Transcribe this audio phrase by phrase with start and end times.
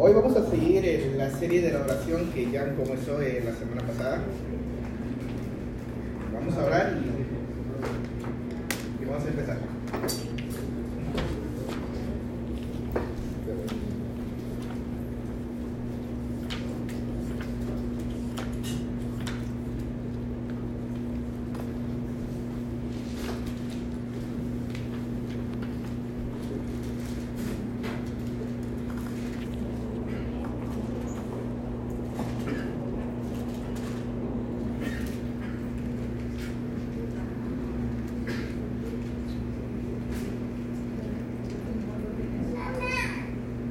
[0.00, 3.82] Hoy vamos a seguir la serie de la oración que ya comenzó eh, la semana
[3.82, 4.20] pasada.
[6.32, 6.98] Vamos a orar
[9.02, 9.58] y vamos a empezar.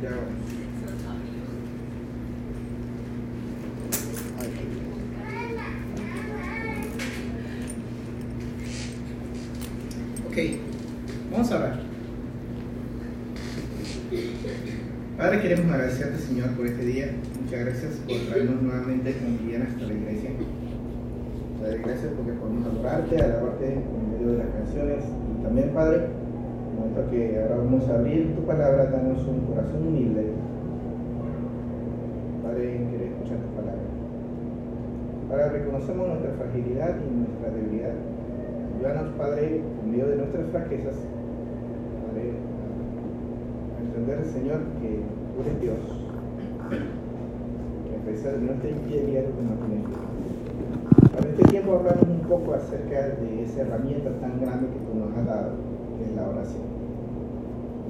[0.02, 0.28] Ya vamos.
[10.28, 10.38] Ok,
[11.32, 11.80] vamos a orar.
[15.18, 17.10] Padre, queremos agradecerte, Señor, por este día.
[18.08, 20.32] Traernos nuevamente con Viviana hasta la iglesia.
[21.60, 25.04] Padre, gracias porque podemos adorarte, alabarte por medio de las canciones.
[25.04, 29.42] Y también, Padre, en el momento que ahora vamos a abrir tu palabra, danos un
[29.52, 30.24] corazón humilde.
[32.44, 33.88] Padre, querer escuchar tu palabra.
[35.28, 37.96] Para reconocemos nuestra fragilidad y nuestra debilidad.
[38.72, 40.96] Ayúdanos, Padre, en medio de nuestras fraquezas,
[42.08, 42.32] Padre,
[43.76, 45.04] a entender, Señor, que
[45.36, 45.97] tú eres Dios.
[48.18, 49.84] Fin.
[51.14, 55.16] Para este tiempo hablamos un poco acerca de esa herramienta tan grande que tú nos
[55.16, 55.52] has dado,
[55.98, 56.64] que es la oración.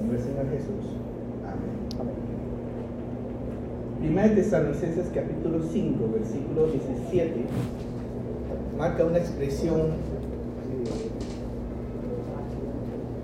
[0.01, 0.97] En del Señor Jesús.
[1.45, 2.17] Amén.
[3.99, 7.45] Primera de Tesalonicenses capítulo 5, versículo 17,
[8.77, 9.79] marca una expresión.
[9.79, 9.93] eh,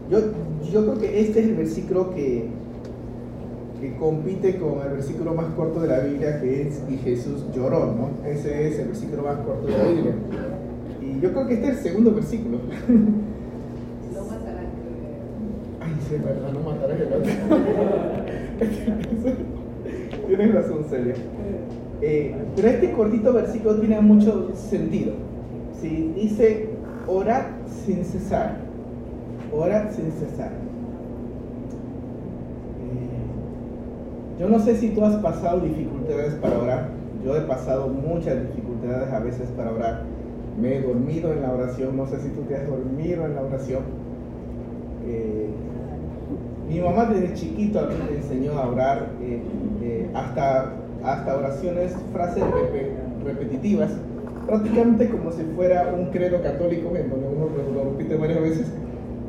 [0.09, 0.19] Yo,
[0.71, 2.47] yo creo que este es el versículo que,
[3.83, 7.87] que compite con el versículo más corto de la Biblia, que es y Jesús lloró,
[7.87, 8.11] ¿no?
[8.25, 10.13] Ese es el versículo más corto de la Biblia.
[11.01, 12.59] Y yo creo que este es el segundo versículo.
[14.13, 14.67] No matarán.
[15.81, 17.31] Ay, sí, verdad, no matarás el otro.
[20.27, 21.15] Tienes razón, Celia.
[22.01, 25.11] Eh, pero este cortito versículo tiene mucho sentido.
[25.81, 26.13] ¿sí?
[26.15, 26.69] Dice,
[27.05, 27.47] orad
[27.85, 28.59] sin cesar.
[29.51, 30.51] Orad sin cesar.
[32.79, 33.13] Eh,
[34.39, 36.87] yo no sé si tú has pasado dificultades para orar.
[37.23, 40.01] Yo he pasado muchas dificultades a veces para orar.
[40.59, 41.95] Me he dormido en la oración.
[41.95, 43.83] No sé si tú te has dormido en la oración.
[45.07, 45.47] Eh,
[46.69, 49.41] mi mamá desde chiquito a mí me enseñó a orar eh,
[49.81, 50.73] eh, hasta,
[51.03, 52.93] hasta oraciones, frases repe-
[53.25, 53.91] repetitivas,
[54.47, 58.71] prácticamente como si fuera un credo católico, en donde uno lo, repite varias veces.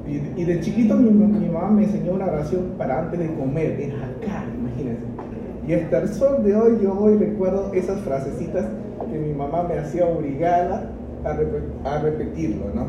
[0.07, 3.81] Y, y de chiquito mi, mi mamá me enseñó una oración para antes de comer,
[3.81, 4.45] en jacar.
[5.67, 8.67] Y hasta el sol de hoy yo hoy recuerdo esas frasecitas
[9.11, 10.91] que mi mamá me hacía obligada
[11.25, 12.87] a, repe- a repetirlo, ¿no?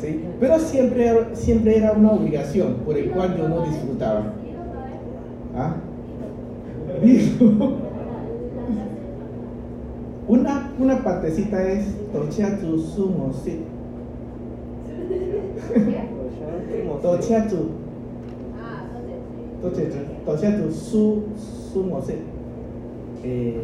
[0.00, 0.24] ¿Sí?
[0.40, 4.32] Pero siempre, era- siempre era una obligación por el cual yo no disfrutaba.
[5.54, 5.74] ¿Ah?
[10.28, 13.60] Una, una partecita es Tocheatu sumo sí.
[17.02, 17.56] Tocheatu,
[18.60, 18.82] Ah,
[19.62, 19.92] entonces.
[19.94, 20.72] Tocheatu, Tocheatu
[21.76, 22.14] su sumo sí.
[23.22, 23.60] Eh,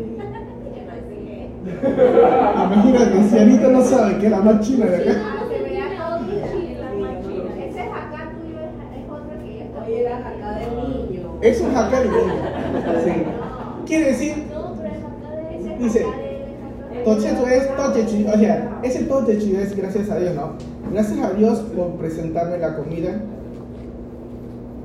[1.65, 5.13] imagínate, si Anita no sabe que es la más china de acá.
[5.25, 5.39] Ah.
[11.41, 12.33] Eso es acá de niño.
[13.05, 13.13] Sí.
[13.87, 14.35] Quiere decir,
[15.79, 16.07] Dice,
[17.05, 20.53] Tochetu es Tochechu, o sea, ese Tochechu es gracias a Dios, ¿no?
[20.93, 23.21] Gracias a Dios por presentarme la comida.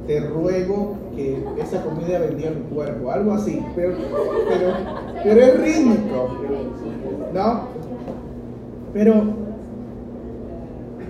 [0.08, 3.96] Te ruego que esa comida bendiga mi cuerpo, algo así, pero,
[4.48, 4.74] pero,
[5.22, 6.30] pero es rítmico,
[7.34, 7.62] ¿no?
[8.94, 9.24] Pero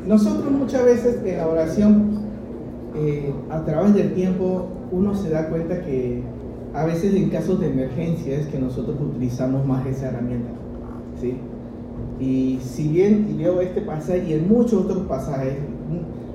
[0.07, 2.21] nosotros muchas veces en la oración,
[2.95, 6.23] eh, a través del tiempo, uno se da cuenta que
[6.73, 10.49] a veces en casos de emergencia es que nosotros utilizamos más esa herramienta.
[11.19, 11.37] ¿sí?
[12.19, 15.55] Y si bien leo este pasaje y en muchos otros pasajes,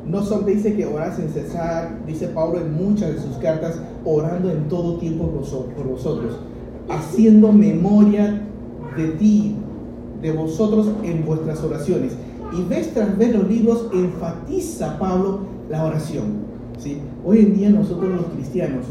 [0.09, 4.51] no solo dice que orar sin cesar, dice Pablo en muchas de sus cartas, orando
[4.51, 6.39] en todo tiempo por vos- por vosotros,
[6.89, 8.43] haciendo memoria
[8.97, 9.55] de ti,
[10.21, 12.13] de vosotros en vuestras oraciones.
[12.59, 15.41] Y vez tras vez los libros enfatiza Pablo
[15.71, 16.43] la oración.
[16.79, 16.99] ¿sí?
[17.25, 18.85] Hoy en día nosotros los cristianos,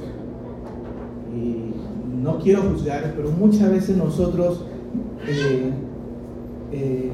[2.21, 4.63] no quiero juzgar, pero muchas veces nosotros
[5.27, 5.71] eh,
[6.71, 7.11] eh,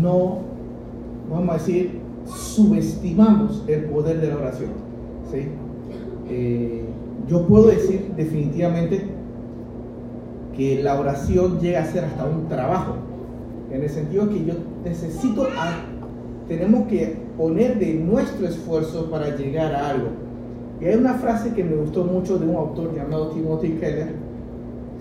[0.00, 0.38] no,
[1.30, 2.01] vamos a decir,
[2.34, 4.70] subestimamos el poder de la oración.
[5.30, 5.48] ¿sí?
[6.28, 6.84] Eh,
[7.28, 9.04] yo puedo decir definitivamente
[10.56, 12.96] que la oración llega a ser hasta un trabajo,
[13.70, 15.46] en el sentido que yo necesito,
[16.46, 20.08] tenemos que poner de nuestro esfuerzo para llegar a algo.
[20.80, 24.14] Y hay una frase que me gustó mucho de un autor llamado Timothy Keller,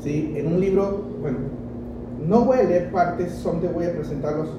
[0.02, 0.34] ¿sí?
[0.36, 1.40] en un libro, bueno,
[2.26, 4.50] no voy a leer partes, son voy a presentarlos.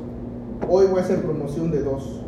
[0.68, 2.20] Hoy voy a hacer promoción de dos.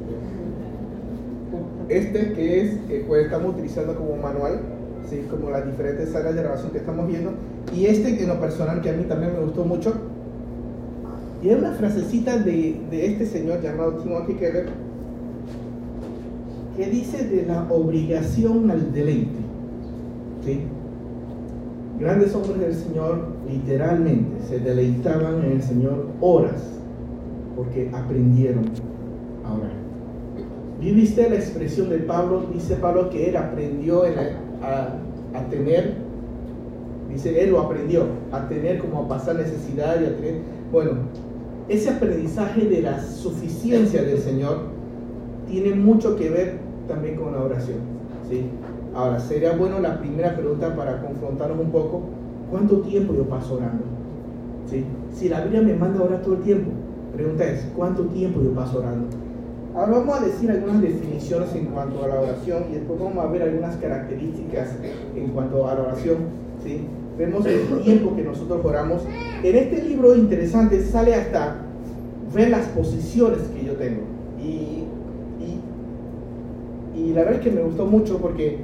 [1.88, 4.60] Este que es el estamos utilizando como manual,
[5.08, 5.26] ¿sí?
[5.30, 7.32] como las diferentes áreas de grabación que estamos viendo.
[7.74, 9.92] Y este en lo personal que a mí también me gustó mucho.
[11.42, 14.66] Y hay una frasecita de, de este señor llamado Timothy Keller
[16.76, 19.44] que dice de la obligación al deleite.
[21.98, 26.62] Grandes hombres del Señor literalmente se deleitaban en el Señor horas
[27.56, 28.64] porque aprendieron
[29.44, 29.83] a orar.
[30.80, 32.46] ¿Viviste la expresión de Pablo?
[32.52, 35.94] Dice Pablo que él aprendió a, a, tener,
[37.08, 40.40] dice él lo aprendió, a tener como a pasar necesidad y a tener,
[40.72, 40.92] bueno,
[41.68, 44.58] ese aprendizaje de la suficiencia del Señor
[45.48, 47.78] tiene mucho que ver también con la oración.
[48.28, 48.46] ¿sí?
[48.94, 52.02] Ahora, sería bueno la primera pregunta para confrontarnos un poco,
[52.50, 53.84] ¿cuánto tiempo yo paso orando?
[54.66, 54.84] ¿Sí?
[55.12, 56.70] Si la Biblia me manda a orar todo el tiempo,
[57.14, 59.06] pregunta es, ¿cuánto tiempo yo paso orando?
[59.74, 63.28] Ahora vamos a decir algunas definiciones en cuanto a la oración y después vamos a
[63.28, 64.68] ver algunas características
[65.16, 66.18] en cuanto a la oración.
[66.62, 66.86] ¿sí?
[67.18, 69.02] Vemos el tiempo que nosotros oramos.
[69.42, 71.56] En este libro interesante sale hasta
[72.32, 74.02] ver las posiciones que yo tengo.
[74.40, 74.84] Y,
[75.42, 75.60] y,
[77.00, 78.58] y la verdad es que me gustó mucho porque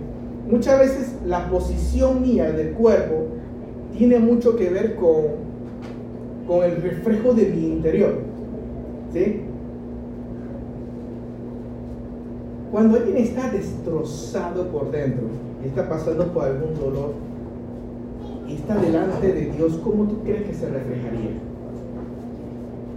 [0.48, 3.26] muchas veces la posición mía del cuerpo
[3.98, 5.24] tiene mucho que ver con,
[6.46, 8.14] con el reflejo de mi interior.
[9.12, 9.40] ¿sí?
[12.70, 15.24] Cuando alguien está destrozado por dentro
[15.64, 17.14] está pasando por algún dolor
[18.48, 21.30] y está delante de Dios, ¿cómo tú crees que se reflejaría?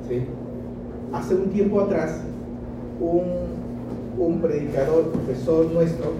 [0.07, 0.25] ¿Sí?
[1.11, 2.21] Hace un tiempo atrás,
[2.99, 6.13] un, predicador, profesor nuestro,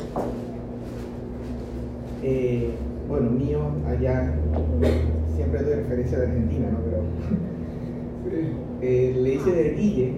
[2.24, 2.72] eh,
[3.08, 4.34] bueno, mío, allá,
[5.36, 6.78] siempre doy referencia de Argentina, ¿no?
[8.24, 8.38] Pero
[8.82, 10.14] eh, le dice de Guille,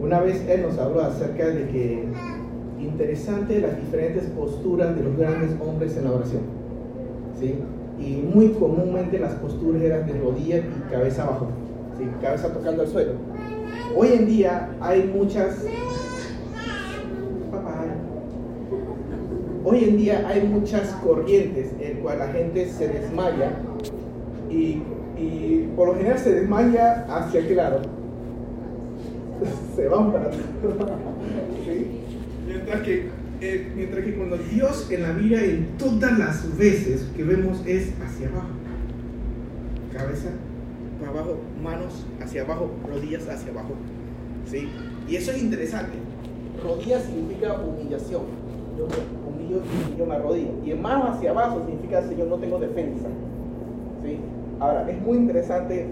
[0.00, 2.04] una vez él nos habló acerca de que
[2.80, 6.42] interesante las diferentes posturas de los grandes hombres en la oración.
[7.38, 7.54] ¿sí?
[7.98, 11.48] Y muy comúnmente las posturas eran de rodilla y cabeza abajo,
[11.98, 12.04] ¿sí?
[12.22, 13.12] cabeza tocando el suelo.
[13.94, 15.64] Hoy en día hay muchas...
[19.62, 23.52] Hoy en día hay muchas corrientes en cual la gente se desmaya
[24.48, 24.82] y,
[25.18, 27.99] y por lo general se desmaya hacia qué lado?
[29.76, 30.40] se van para atrás.
[32.46, 33.08] Mientras que,
[33.40, 37.92] eh, mientras que cuando Dios en la vida en todas las veces que vemos es
[38.02, 38.48] hacia abajo.
[39.92, 40.30] Cabeza
[40.98, 43.74] para abajo, manos hacia abajo, rodillas hacia abajo.
[44.46, 44.68] ¿Sí?
[45.08, 45.92] Y eso es interesante.
[46.62, 48.22] Rodillas significa humillación.
[48.76, 49.62] Yo me humillo
[49.94, 50.50] y yo me arrodillo.
[50.64, 53.06] Y manos hacia abajo significa, Señor, no tengo defensa.
[54.04, 54.18] ¿Sí?
[54.58, 55.86] Ahora, es muy interesante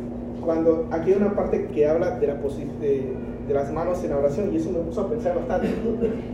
[0.45, 2.71] cuando aquí hay una parte que habla de la posición
[3.49, 5.69] de, las manos en oración y eso me puso a pensar bastante.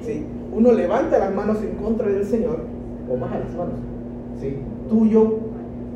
[0.02, 0.24] ¿sí?
[0.52, 2.58] Uno levanta las manos en contra del Señor
[3.08, 3.74] o baja las manos.
[4.40, 4.56] ¿sí?
[4.88, 5.38] Tú yo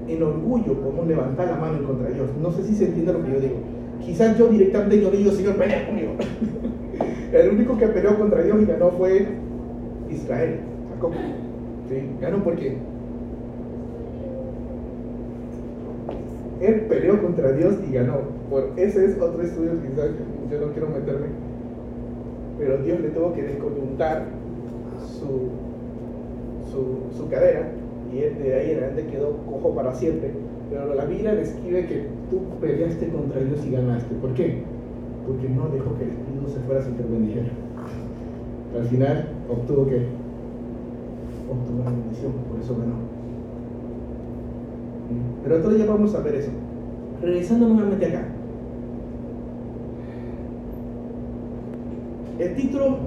[0.09, 2.31] en orgullo podemos levantar la mano en contra de Dios.
[2.41, 3.57] No sé si se entiende lo que yo digo.
[4.05, 6.13] Quizás yo directamente yo digo, Señor, pelea conmigo.
[7.33, 9.27] El único que peleó contra Dios y ganó fue
[10.11, 10.61] Israel.
[11.89, 12.03] ¿Sí?
[12.21, 12.77] Ganó porque
[16.61, 18.17] él peleó contra Dios y ganó.
[18.51, 20.11] Por ese es otro estudio quizás
[20.51, 21.27] yo no quiero meterme.
[22.59, 24.27] Pero Dios le tuvo que descoyuntar
[25.07, 25.51] su,
[27.17, 27.69] su, cadera
[28.13, 30.33] y él de ahí en adelante quedó cojo para siempre.
[30.71, 34.15] Pero la Biblia describe que tú peleaste contra Dios y ganaste.
[34.17, 34.63] ¿Por qué?
[35.27, 37.51] Porque no dejó que el Espíritu se fuera sin que bendijera.
[38.77, 40.07] Al final obtuvo que
[41.49, 43.08] obtuvo la bendición, por eso ganó.
[45.43, 46.51] Pero otro día vamos a ver eso.
[47.23, 48.25] Regresando nuevamente acá.
[52.39, 52.99] El título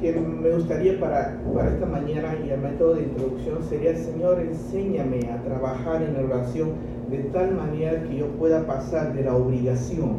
[0.00, 5.30] que me gustaría para, para esta mañana y el método de introducción sería, Señor, enséñame
[5.30, 6.70] a trabajar en oración
[7.10, 10.12] de tal manera que yo pueda pasar de la obligación,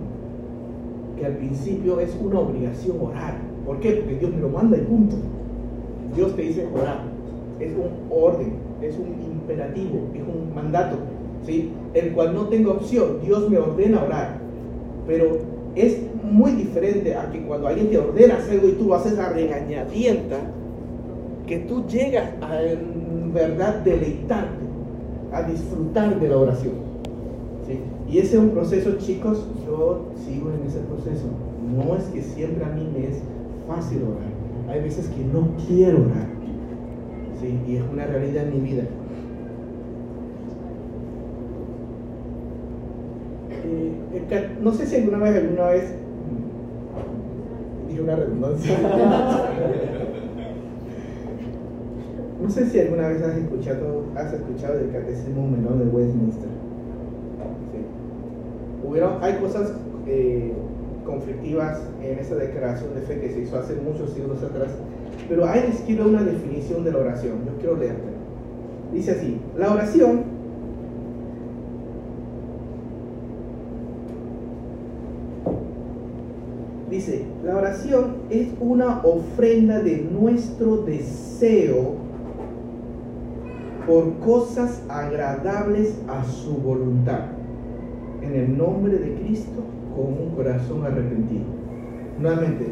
[1.17, 3.39] que al principio es una obligación orar.
[3.65, 3.93] ¿Por qué?
[3.93, 5.15] Porque Dios me lo manda y punto.
[6.15, 6.99] Dios te dice orar.
[7.61, 10.97] Es un orden, es un imperativo, es un mandato,
[11.45, 11.71] ¿sí?
[11.93, 13.19] El cual no tengo opción.
[13.23, 14.39] Dios me ordena orar.
[15.07, 15.39] Pero
[15.75, 19.29] es muy diferente a que cuando alguien te ordena hacer algo y tú haces a
[19.29, 20.37] regañadienta,
[21.47, 24.65] que tú llegas a en verdad deleitarte,
[25.31, 26.73] a disfrutar de la oración.
[27.67, 27.79] ¿sí?
[28.09, 31.27] Y ese es un proceso, chicos, yo sigo en ese proceso.
[31.75, 33.21] No es que siempre a mí me es
[33.67, 34.31] fácil orar.
[34.69, 36.30] Hay veces que no quiero orar.
[37.41, 37.59] ¿Sí?
[37.67, 38.83] Y es una realidad en mi vida.
[43.63, 45.95] Eh, no sé si alguna vez, alguna vez,
[47.87, 48.77] dije una redundancia.
[52.41, 56.49] no sé si alguna vez has escuchado, has escuchado del catecismo menor de Westminster.
[59.21, 59.73] hay cosas
[60.07, 60.53] eh,
[61.05, 64.71] conflictivas en esa declaración de fe que se hizo hace muchos siglos atrás,
[65.31, 67.45] pero ahí les quiero una definición de la oración.
[67.45, 68.03] Yo quiero leerte.
[68.91, 70.23] Dice así, la oración
[76.89, 81.93] dice, la oración es una ofrenda de nuestro deseo
[83.87, 87.21] por cosas agradables a su voluntad,
[88.21, 89.61] en el nombre de Cristo,
[89.95, 91.45] con un corazón arrepentido.
[92.19, 92.65] Nuevamente,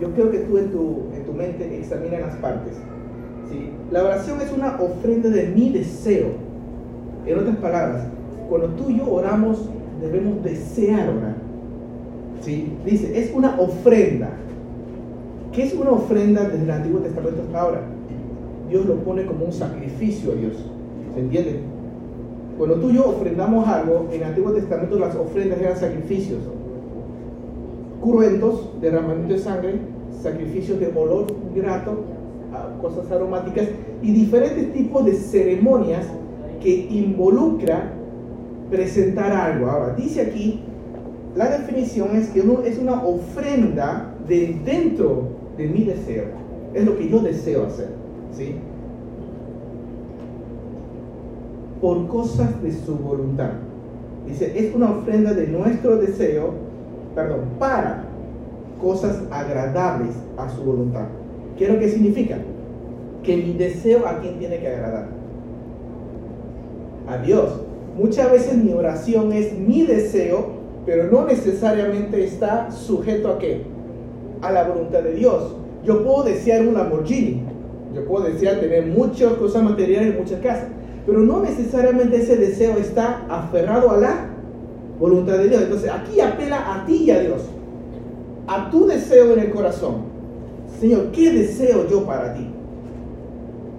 [0.00, 1.04] yo creo que tú en tu,
[1.34, 2.72] mente examinas las partes.
[3.90, 6.28] La oración es una ofrenda de mi deseo.
[7.26, 8.06] En otras palabras,
[8.48, 9.68] cuando tú y yo oramos,
[10.00, 11.36] debemos desear orar.
[12.84, 14.30] Dice, es una ofrenda.
[15.52, 17.80] ¿Qué es una ofrenda desde el Antiguo Testamento hasta ahora?
[18.68, 20.54] Dios lo pone como un sacrificio a Dios.
[21.14, 21.60] ¿Se entiende?
[22.58, 26.40] Cuando tú y yo ofrendamos algo, en el Antiguo Testamento las ofrendas eran sacrificios.
[28.02, 29.74] Cruentos, derramamiento de sangre,
[30.22, 32.04] sacrificios de olor grato,
[32.80, 33.68] cosas aromáticas
[34.02, 36.06] y diferentes tipos de ceremonias
[36.62, 37.92] que involucra
[38.70, 39.68] presentar algo.
[39.68, 40.60] Ahora, dice aquí,
[41.34, 46.24] la definición es que es una ofrenda de dentro de mi deseo.
[46.72, 47.88] Es lo que yo deseo hacer.
[48.32, 48.56] ¿sí?
[51.80, 53.50] Por cosas de su voluntad.
[54.26, 56.52] Dice, es una ofrenda de nuestro deseo,
[57.14, 58.04] perdón, para
[58.80, 61.06] cosas agradables a su voluntad.
[61.56, 62.38] ¿Qué es lo que significa?
[63.22, 65.08] Que mi deseo a quién tiene que agradar.
[67.08, 67.60] A Dios.
[67.96, 70.46] Muchas veces mi oración es mi deseo,
[70.84, 73.62] pero no necesariamente está sujeto a qué?
[74.42, 75.56] A la voluntad de Dios.
[75.84, 77.42] Yo puedo desear un Lamborghini,
[77.94, 80.68] yo puedo desear tener muchas cosas materiales, muchas casas,
[81.06, 84.26] pero no necesariamente ese deseo está aferrado a la
[84.98, 85.62] voluntad de Dios.
[85.62, 87.42] Entonces aquí apela a ti y a Dios,
[88.46, 90.14] a tu deseo en el corazón.
[90.80, 92.46] Señor, ¿qué deseo yo para ti?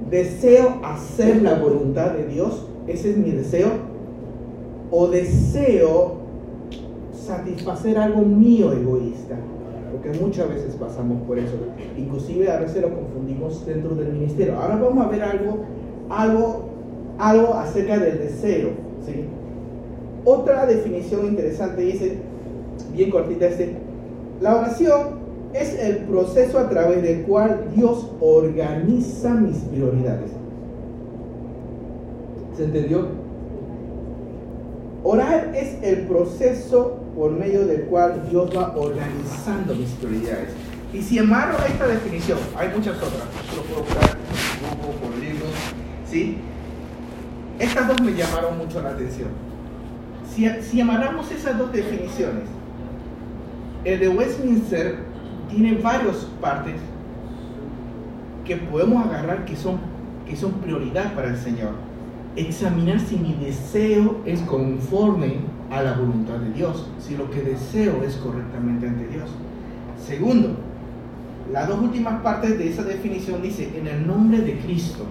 [0.09, 2.65] ¿Deseo hacer la voluntad de Dios?
[2.87, 3.69] ¿Ese es mi deseo?
[4.91, 6.17] ¿O deseo
[7.11, 9.37] satisfacer algo mío egoísta?
[9.95, 11.53] porque muchas veces pasamos por eso.
[11.97, 14.55] Inclusive a veces lo confundimos dentro del ministerio.
[14.55, 15.59] Ahora vamos a ver algo,
[16.09, 16.69] algo,
[17.17, 18.69] algo acerca del deseo.
[19.05, 19.25] ¿sí?
[20.25, 22.17] Otra definición interesante dice,
[22.93, 23.77] bien cortita, este,
[24.41, 30.31] la oración es el proceso a través del cual Dios organiza mis prioridades.
[32.57, 33.07] ¿Se entendió?
[35.03, 40.49] Orar es el proceso por medio del cual Dios va organizando mis prioridades.
[40.93, 43.23] Y si amarro esta definición, hay muchas otras,
[43.55, 44.17] lo puedo buscar
[45.01, 45.49] por libros,
[46.09, 46.37] ¿sí?
[47.59, 49.29] Estas dos me llamaron mucho la atención.
[50.33, 52.43] Si, si amarramos esas dos definiciones,
[53.85, 54.97] el de Westminster
[55.49, 56.75] tiene varias partes
[58.43, 59.77] que podemos agarrar que son,
[60.27, 61.71] que son prioridad para el Señor.
[62.35, 65.37] Examinar si mi deseo es conforme
[65.71, 69.29] a la voluntad de Dios, si lo que deseo es correctamente ante Dios.
[70.03, 70.55] Segundo,
[71.51, 75.05] las dos últimas partes de esa definición dice, en el nombre de Cristo,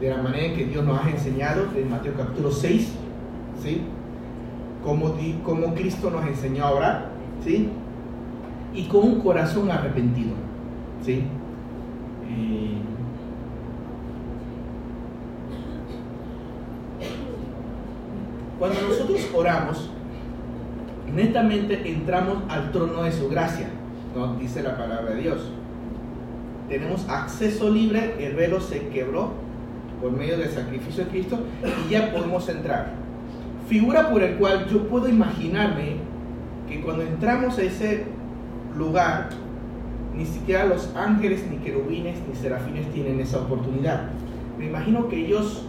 [0.00, 2.92] de la manera que Dios nos ha enseñado en Mateo capítulo 6,
[3.62, 3.82] ¿sí?
[4.84, 7.07] Como, como Cristo nos enseñó a orar,
[7.44, 7.68] ¿sí?
[8.74, 10.32] Y con un corazón arrepentido,
[11.04, 11.24] ¿sí?
[12.28, 12.78] Eh,
[18.58, 19.88] Cuando nosotros oramos,
[21.14, 23.68] netamente entramos al trono de su gracia,
[24.16, 25.38] nos dice la palabra de Dios.
[26.68, 29.30] Tenemos acceso libre, el velo se quebró
[30.02, 31.38] por medio del sacrificio de Cristo
[31.86, 32.94] y ya podemos entrar.
[33.68, 35.98] Figura por el cual yo puedo imaginarme
[36.68, 38.04] que cuando entramos a ese
[38.76, 39.30] lugar,
[40.14, 44.10] ni siquiera los ángeles, ni querubines, ni serafines tienen esa oportunidad.
[44.58, 45.64] Me imagino que ellos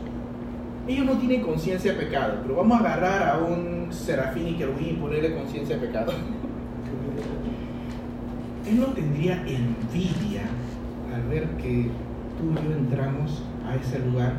[0.87, 4.89] ellos no tienen conciencia de pecado, pero vamos a agarrar a un serafín y querubín
[4.89, 6.13] y ponerle conciencia de pecado.
[8.67, 10.41] Él no tendría envidia
[11.13, 11.91] al ver que
[12.39, 14.33] tú y yo entramos a ese lugar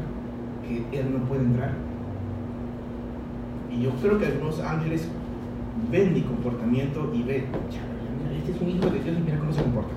[0.66, 1.74] que Él no puede entrar.
[3.70, 5.06] Y yo creo que algunos ángeles
[5.90, 9.52] ven mi comportamiento y ven, mira, este es un hijo de Dios y mira cómo
[9.52, 9.92] se comporta.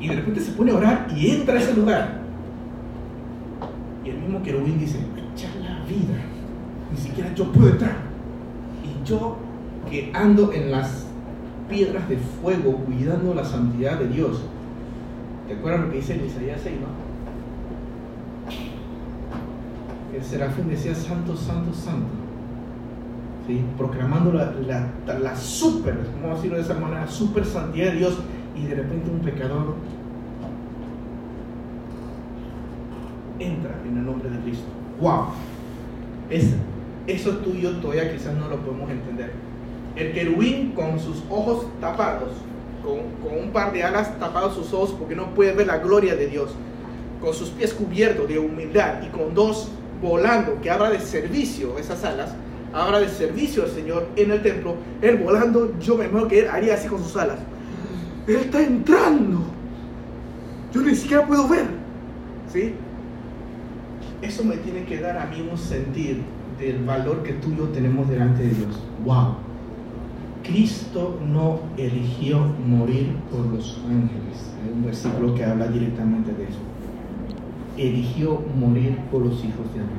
[0.00, 2.20] Y de repente se pone a orar y entra a ese lugar.
[4.04, 4.98] Y el mismo querubín dice,
[5.62, 6.20] la vida,
[6.90, 7.96] ni siquiera yo puedo entrar.
[8.82, 9.36] Y yo
[9.88, 11.06] que ando en las
[11.68, 14.42] piedras de fuego cuidando la santidad de Dios.
[15.46, 17.10] ¿Te acuerdas lo que dice Isaías 6, no?
[20.16, 22.19] El serafín decía, santo, santo, santo.
[23.46, 23.62] ¿Sí?
[23.76, 27.06] Proclamando la, la, la super, ¿cómo decirlo de esa manera?
[27.08, 28.18] Super santidad de Dios.
[28.56, 29.74] Y de repente un pecador
[33.38, 34.66] entra en el nombre de Cristo.
[35.00, 35.26] ¡Wow!
[36.28, 36.54] Es,
[37.06, 39.32] eso tú y yo todavía quizás no lo podemos entender.
[39.96, 42.30] El querubín con sus ojos tapados,
[42.84, 46.14] con, con, un par de alas tapados sus ojos porque no puede ver la gloria
[46.14, 46.50] de Dios,
[47.20, 49.68] con sus pies cubiertos de humildad y con dos
[50.00, 52.34] volando, que habla de servicio, esas alas,
[52.72, 56.48] habla de servicio al Señor en el templo, él volando, yo me imagino que él
[56.48, 57.38] haría así con sus alas.
[58.26, 59.40] Él está entrando.
[60.72, 61.66] Yo ni siquiera puedo ver.
[62.52, 62.74] ¿Sí?
[64.22, 66.22] Eso me tiene que dar a mí un sentir
[66.58, 68.82] del valor que tú y yo tenemos delante de Dios.
[69.04, 69.36] ¡Wow!
[70.42, 74.52] Cristo no eligió morir por los ángeles.
[74.62, 76.58] Hay un versículo que habla directamente de eso.
[77.76, 79.90] Eligió morir por los hijos de Adán,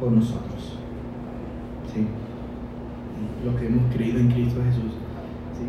[0.00, 0.79] por nosotros.
[1.94, 2.06] ¿Sí?
[3.44, 4.92] Lo que hemos creído en Cristo Jesús.
[5.56, 5.66] ¿Sí?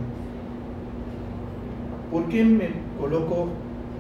[2.12, 3.50] ¿Por qué me coloco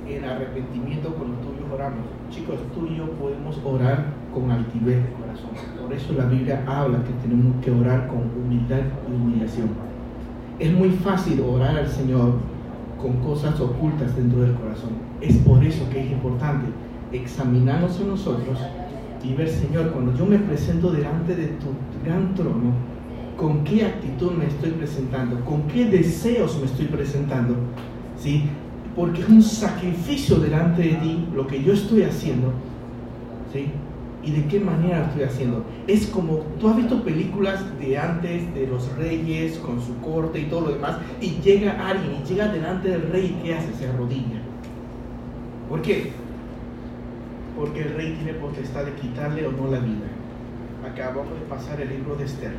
[0.07, 2.05] en arrepentimiento con los tuyos oramos?
[2.29, 5.51] Chicos, tú y yo podemos orar con altivez de corazón.
[5.81, 9.69] Por eso la Biblia habla que tenemos que orar con humildad y humillación.
[10.59, 12.33] Es muy fácil orar al Señor
[13.01, 14.91] con cosas ocultas dentro del corazón.
[15.19, 16.67] Es por eso que es importante
[17.11, 18.59] examinarnos a nosotros
[19.29, 21.67] ver, Señor, cuando yo me presento delante de tu
[22.03, 22.73] gran trono,
[23.37, 27.55] con qué actitud me estoy presentando, con qué deseos me estoy presentando,
[28.17, 28.43] ¿sí?
[28.95, 32.51] Porque es un sacrificio delante de ti lo que yo estoy haciendo,
[33.51, 33.67] ¿sí?
[34.23, 35.65] ¿Y de qué manera lo estoy haciendo?
[35.87, 40.45] Es como, tú has visto películas de antes, de los reyes, con su corte y
[40.45, 43.73] todo lo demás, y llega alguien y llega delante del rey y ¿qué hace?
[43.73, 44.41] Se arrodilla.
[45.67, 46.11] ¿Por qué?
[47.61, 50.07] Porque el rey tiene potestad de quitarle o no la vida.
[50.83, 52.53] Acabamos de pasar el libro de Esther.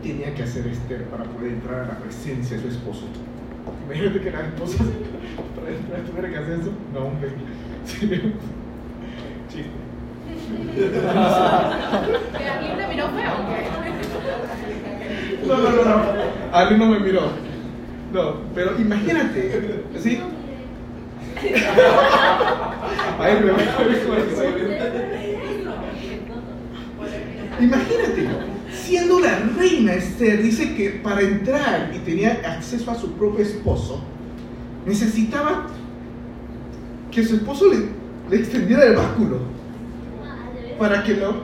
[0.00, 3.06] ¿Qué tenía que hacer Esther para poder entrar a la presencia de su esposo?
[3.84, 4.84] Imagínate que la esposa
[6.06, 6.70] tuviera que hacer eso.
[6.94, 7.30] No, hombre.
[9.48, 9.70] Chiste.
[12.48, 13.32] ¿Alguien te miró feo?
[15.48, 16.02] No, no, no, no.
[16.52, 17.22] Alguien no me miró.
[18.12, 20.20] No, pero imagínate, ¿sí?
[27.60, 28.28] Imagínate,
[28.70, 34.02] siendo la reina Esther, dice que para entrar y tenía acceso a su propio esposo,
[34.84, 35.66] necesitaba
[37.10, 37.88] que su esposo le,
[38.30, 39.38] le extendiera el báculo
[40.78, 41.30] para que no.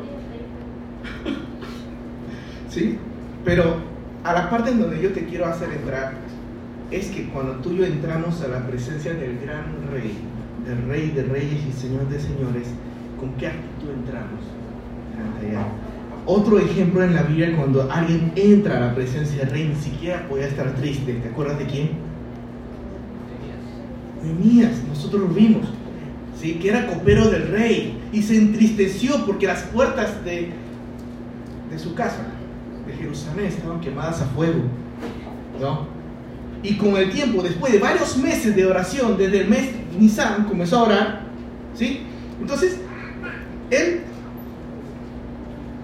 [2.68, 2.98] ¿Sí?
[3.44, 3.76] Pero
[4.24, 6.12] a la parte en donde yo te quiero hacer entrar
[6.90, 10.14] es que cuando tú y yo entramos a la presencia del gran rey,
[10.66, 12.68] del rey de reyes y señor de señores,
[13.18, 14.40] ¿con qué actitud entramos?
[16.24, 20.28] Otro ejemplo en la Biblia cuando alguien entra a la presencia del rey ni siquiera
[20.28, 21.14] podía estar triste.
[21.14, 21.90] ¿Te acuerdas de quién?
[24.22, 25.66] Nemías, nosotros lo vimos.
[26.40, 26.54] ¿sí?
[26.54, 30.50] Que era copero del rey y se entristeció porque las puertas de,
[31.70, 32.24] de su casa,
[32.86, 34.60] de Jerusalén, estaban quemadas a fuego.
[35.60, 36.01] ¿no?
[36.62, 40.78] Y con el tiempo, después de varios meses de oración, desde el mes Nisan comenzó
[40.78, 41.20] a orar,
[41.74, 42.02] ¿sí?
[42.40, 42.80] Entonces,
[43.70, 44.02] él,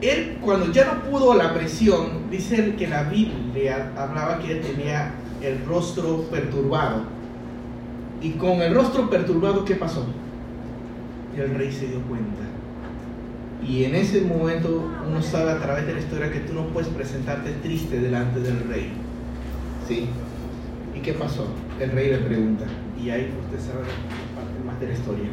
[0.01, 5.13] él cuando ya no pudo la presión, dice que la Biblia hablaba que él tenía
[5.43, 7.03] el rostro perturbado.
[8.21, 10.07] Y con el rostro perturbado, ¿qué pasó?
[11.37, 12.43] El rey se dio cuenta.
[13.67, 16.89] Y en ese momento uno sabe a través de la historia que tú no puedes
[16.89, 18.93] presentarte triste delante del rey.
[19.87, 20.09] ¿Sí?
[20.99, 21.47] ¿Y qué pasó?
[21.79, 22.65] El rey le pregunta.
[23.01, 23.85] Y ahí usted sabe
[24.35, 25.29] parte más de la historia.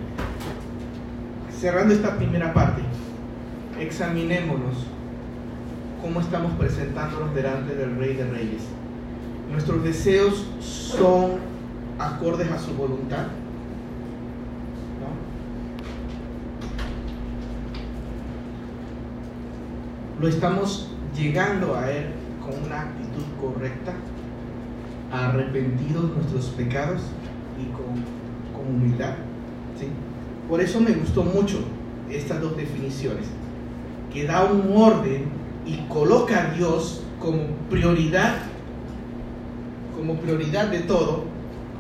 [1.60, 2.84] Cerrando esta primera parte,
[3.80, 4.86] examinémonos
[6.04, 8.62] cómo estamos presentándonos delante del rey de reyes.
[9.52, 11.40] Nuestros deseos son
[11.98, 13.26] acordes a su voluntad.
[20.22, 22.06] ¿Lo estamos llegando a Él
[22.40, 23.94] con una actitud correcta?
[25.12, 27.02] Arrepentidos nuestros pecados
[27.60, 28.16] y con,
[28.68, 29.14] humildad.
[29.80, 29.88] ¿sí?
[30.50, 31.60] Por eso me gustó mucho
[32.10, 33.26] estas dos definiciones,
[34.12, 35.26] que da un orden
[35.66, 38.38] y coloca a Dios como prioridad,
[39.96, 41.26] como prioridad de todo,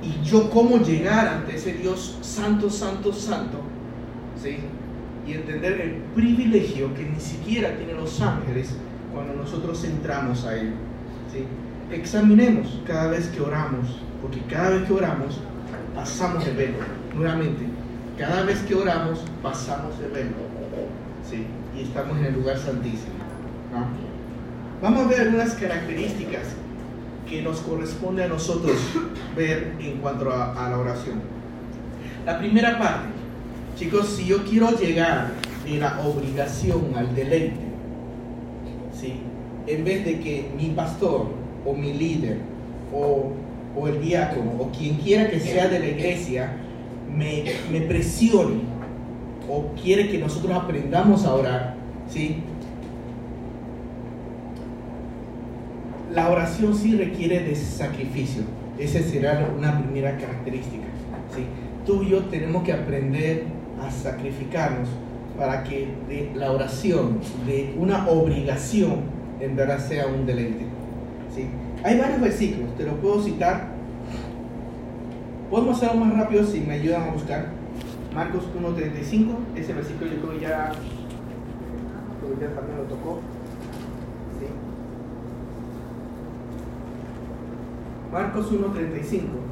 [0.04, 3.60] y yo cómo llegar ante ese Dios santo, santo, santo,
[4.42, 4.58] ¿sí?
[5.28, 8.76] y entender el privilegio que ni siquiera tienen los ángeles
[9.12, 10.74] cuando nosotros entramos a Él.
[11.32, 11.46] ¿sí?
[11.92, 15.40] Examinemos cada vez que oramos, porque cada vez que oramos
[15.94, 16.78] pasamos el velo,
[17.16, 17.64] nuevamente,
[18.18, 20.32] cada vez que oramos pasamos el velo,
[21.30, 21.46] ¿sí?
[21.78, 23.14] y estamos en el lugar santísimo.
[24.82, 26.44] Vamos a ver algunas características
[27.30, 28.78] que nos corresponde a nosotros
[29.36, 31.22] ver en cuanto a, a la oración.
[32.26, 33.10] La primera parte,
[33.78, 35.32] chicos, si yo quiero llegar
[35.66, 37.60] de la obligación al deleite,
[39.00, 39.20] ¿sí?
[39.68, 42.38] en vez de que mi pastor o mi líder
[42.94, 43.32] o,
[43.76, 46.54] o el diácono o quien quiera que sea de la iglesia
[47.14, 48.76] me, me presione
[49.50, 51.76] o quiere que nosotros aprendamos a orar,
[52.10, 52.44] ¿sí?
[56.16, 58.44] la oración sí requiere de sacrificio.
[58.80, 60.86] Esa será una primera característica.
[61.36, 61.46] ¿sí?
[61.86, 63.44] Tú y yo tenemos que aprender
[63.86, 64.88] a sacrificarnos
[65.38, 69.02] para que de la oración, de una obligación,
[69.42, 70.75] en verdad sea un deleite.
[71.36, 71.48] ¿Sí?
[71.84, 73.68] Hay varios versículos, te los puedo citar.
[75.52, 77.50] Podemos hacerlo más rápido si me ayudan a buscar.
[78.14, 80.72] Marcos 1.35, ese versículo yo creo que ya,
[82.40, 83.20] ya también lo tocó.
[84.40, 84.48] ¿sí?
[88.12, 89.45] Marcos 1.35.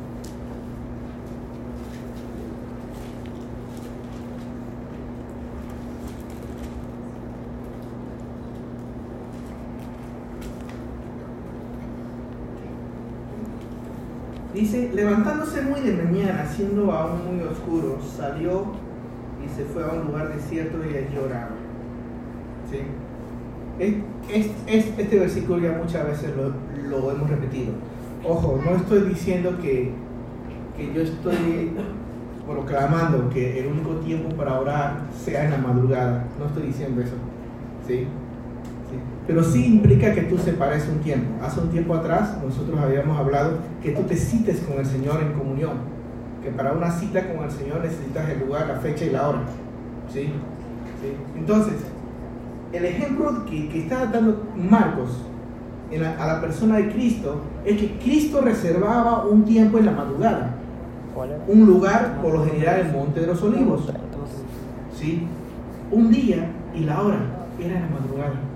[14.63, 18.67] Dice, levantándose muy de mañana, siendo aún muy oscuro, salió
[19.43, 21.49] y se fue a un lugar desierto y allí oraba.
[22.71, 22.77] ¿Sí?
[23.77, 23.95] Es,
[24.33, 26.53] es, es, este versículo ya muchas veces lo,
[26.89, 27.73] lo hemos repetido.
[28.25, 29.91] Ojo, no estoy diciendo que,
[30.77, 31.71] que yo estoy
[32.47, 36.25] proclamando que el único tiempo para orar sea en la madrugada.
[36.39, 37.15] No estoy diciendo eso.
[37.85, 38.07] ¿Sí?
[39.25, 41.43] Pero sí implica que tú separes un tiempo.
[41.43, 45.33] Hace un tiempo atrás nosotros habíamos hablado que tú te cites con el Señor en
[45.33, 45.93] comunión.
[46.43, 49.39] Que para una cita con el Señor necesitas el lugar, la fecha y la hora.
[50.11, 50.21] ¿Sí?
[50.21, 51.13] ¿Sí?
[51.37, 51.75] Entonces,
[52.73, 55.21] el ejemplo que, está dando Marcos
[56.19, 60.55] a la persona de Cristo es que Cristo reservaba un tiempo en la madrugada,
[61.47, 63.87] un lugar por lo general el Monte de los Olivos,
[64.97, 65.27] ¿sí?
[65.91, 67.19] un día y la hora
[67.59, 68.52] era en la madrugada.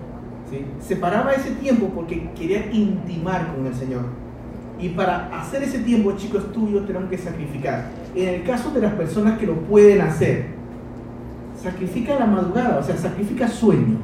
[0.49, 0.65] ¿Sí?
[0.79, 4.05] Separaba ese tiempo porque quería intimar con el Señor.
[4.79, 7.85] Y para hacer ese tiempo, chicos, yo tenemos que sacrificar.
[8.15, 10.45] En el caso de las personas que lo pueden hacer,
[11.61, 13.97] sacrifica la madrugada, o sea, sacrifica sueño.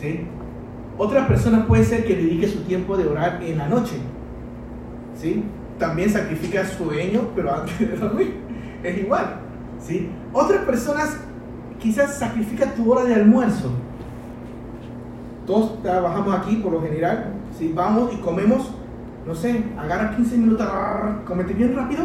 [0.00, 0.20] ¿Sí?
[0.98, 3.96] Otras personas puede ser que dedique su tiempo de orar en la noche.
[5.20, 5.44] ¿Sí?
[5.78, 8.34] También sacrifica sueño, pero antes de dormir.
[8.82, 9.36] Es igual.
[9.80, 10.08] ¿Sí?
[10.32, 11.16] Otras personas
[11.78, 13.70] quizás sacrifica tu hora de almuerzo.
[15.46, 17.32] Todos trabajamos aquí por lo general.
[17.58, 17.72] ¿sí?
[17.74, 18.70] Vamos y comemos,
[19.26, 20.68] no sé, agarra 15 minutos,
[21.26, 22.04] comete bien rápido.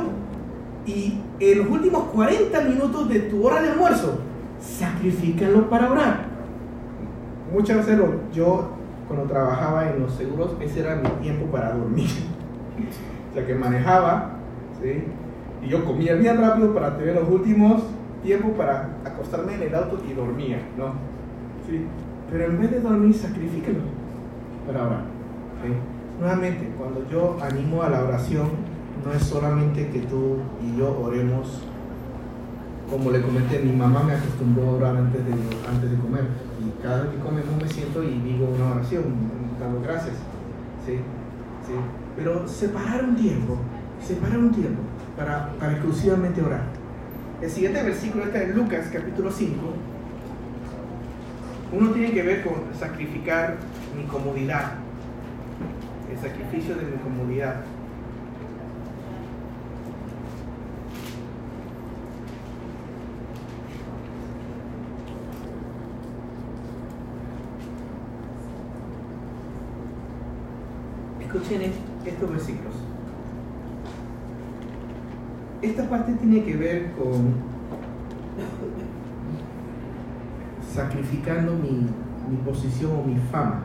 [0.85, 4.19] Y en los últimos 40 minutos de tu hora de almuerzo,
[4.59, 6.25] sacrifícalo para orar.
[7.53, 7.99] Muchas veces
[8.33, 8.69] yo
[9.07, 12.09] cuando trabajaba en los seguros, ese era mi tiempo para dormir.
[13.31, 14.31] o sea que manejaba,
[14.81, 15.03] ¿sí?
[15.63, 17.83] Y yo comía bien rápido para tener los últimos
[18.23, 20.93] tiempos para acostarme en el auto y dormía, ¿no?
[21.67, 21.85] ¿Sí?
[22.31, 23.79] Pero en vez de dormir, sacrifícalo
[24.65, 25.03] para orar.
[26.19, 28.49] Nuevamente, cuando yo animo a la oración,
[29.05, 31.63] no es solamente que tú y yo oremos
[32.89, 36.25] como le comenté, mi mamá me acostumbró a orar antes de, antes de comer.
[36.59, 39.03] Y cada vez que comemos me siento y digo una oración,
[39.59, 40.15] dando gracias.
[40.85, 40.93] ¿sí?
[40.93, 41.73] ¿sí?
[42.15, 43.57] Pero separar un tiempo,
[44.03, 44.81] separar un tiempo
[45.15, 46.63] para, para exclusivamente orar.
[47.41, 49.55] El siguiente versículo está en Lucas capítulo 5.
[51.71, 53.57] Uno tiene que ver con sacrificar
[53.95, 54.71] mi comodidad,
[56.11, 57.61] el sacrificio de mi comodidad.
[71.21, 71.61] Escuchen
[72.03, 72.73] estos versículos.
[75.61, 77.58] Esta parte tiene que ver con
[80.79, 81.87] sacrificando mi,
[82.29, 83.63] mi posición o mi fama.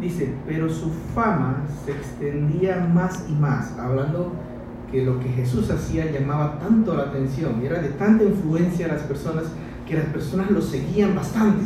[0.00, 4.32] Dice, pero su fama se extendía más y más, hablando
[4.92, 9.02] que lo que Jesús hacía llamaba tanto la atención era de tanta influencia a las
[9.02, 9.44] personas
[9.86, 11.64] que las personas lo seguían bastante.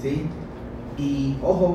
[0.00, 0.26] ¿sí?
[0.96, 1.74] Y ojo,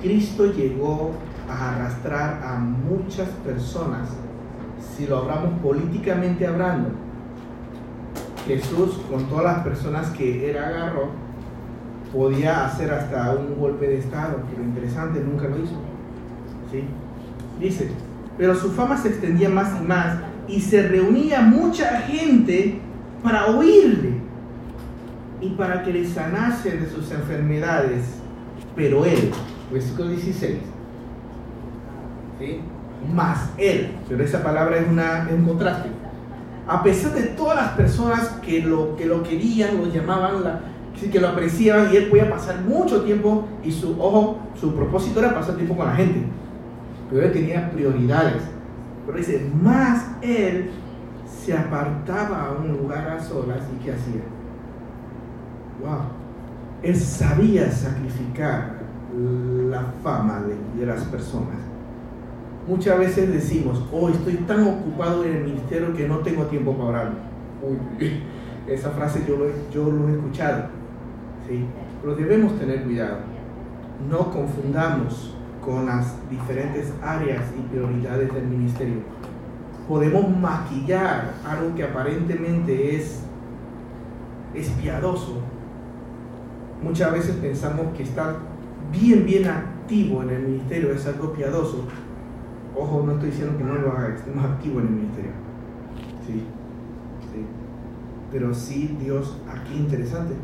[0.00, 1.12] Cristo llegó
[1.48, 4.10] a arrastrar a muchas personas,
[4.94, 6.90] si lo hablamos políticamente hablando.
[8.48, 11.10] Jesús, con todas las personas que él agarró,
[12.12, 15.74] podía hacer hasta un golpe de Estado, pero interesante, nunca lo hizo.
[16.72, 16.84] ¿Sí?
[17.60, 17.90] Dice,
[18.38, 22.80] pero su fama se extendía más y más y se reunía mucha gente
[23.22, 24.14] para oírle
[25.42, 28.04] y para que le sanase de sus enfermedades.
[28.74, 29.30] Pero él,
[29.70, 30.56] versículo 16,
[32.38, 32.60] ¿sí?
[33.14, 35.97] más él, pero esa palabra es, una, es un contraste.
[36.68, 40.60] A pesar de todas las personas que lo, que lo querían, lo llamaban, la,
[41.10, 45.34] que lo apreciaban y él podía pasar mucho tiempo y su ojo, su propósito era
[45.34, 46.24] pasar tiempo con la gente.
[47.08, 48.42] Pero él tenía prioridades.
[49.06, 50.70] Pero dice, más él
[51.26, 54.20] se apartaba a un lugar a solas y ¿qué hacía?
[55.80, 56.00] Wow.
[56.82, 58.80] Él sabía sacrificar
[59.70, 61.67] la fama de, de las personas.
[62.68, 66.88] Muchas veces decimos, oh, estoy tan ocupado en el ministerio que no tengo tiempo para
[66.88, 67.12] orar.
[68.68, 70.64] Esa frase yo lo, yo lo he escuchado.
[71.48, 71.64] ¿sí?
[72.02, 73.20] Pero debemos tener cuidado.
[74.10, 79.00] No confundamos con las diferentes áreas y prioridades del ministerio.
[79.88, 83.22] Podemos maquillar algo que aparentemente es,
[84.54, 85.40] es piadoso.
[86.82, 88.36] Muchas veces pensamos que estar
[88.92, 91.86] bien, bien activo en el ministerio es algo piadoso.
[92.78, 95.32] Ojo, no estoy diciendo que no lo haga, estemos activos en el ministerio.
[96.24, 96.44] Sí,
[97.32, 97.44] sí.
[98.30, 100.34] Pero sí, Dios, aquí interesante.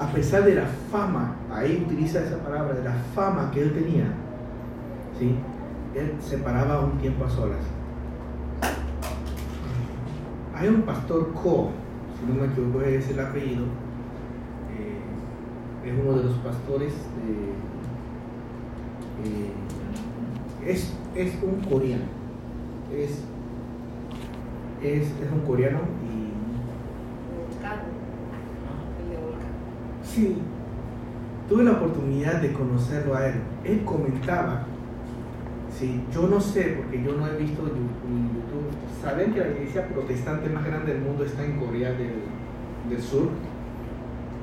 [0.00, 4.06] A pesar de la fama, ahí utiliza esa palabra, de la fama que él tenía,
[5.16, 5.36] ¿sí?
[5.94, 7.60] Él se paraba un tiempo a solas.
[10.56, 11.70] Hay un pastor Co,
[12.18, 13.66] si no me equivoco es el apellido,
[14.72, 14.98] eh,
[15.84, 17.54] es uno de los pastores de...
[19.30, 19.52] Eh,
[20.66, 22.04] es, es, un coreano,
[22.92, 23.20] es,
[24.82, 26.24] es, es un coreano y...
[30.06, 30.36] Sí,
[31.48, 33.34] tuve la oportunidad de conocerlo a él.
[33.64, 34.66] Él comentaba
[35.78, 38.70] Sí, yo no sé, porque yo no he visto YouTube.
[39.02, 43.30] ¿Saben que la iglesia protestante más grande del mundo está en Corea del, Sur?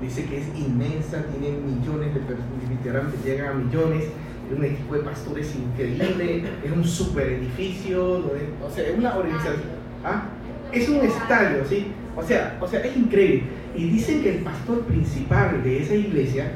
[0.01, 4.05] Dice que es inmensa, tiene millones de personas, literalmente llegan a millones,
[4.53, 9.81] un equipo de pastores increíble, es un super edificio, o sea, es una organización.
[10.03, 10.23] ¿ah?
[10.71, 11.87] Es un estadio, ¿sí?
[12.15, 13.43] O sea, o sea, es increíble.
[13.75, 16.51] Y dicen que el pastor principal de esa iglesia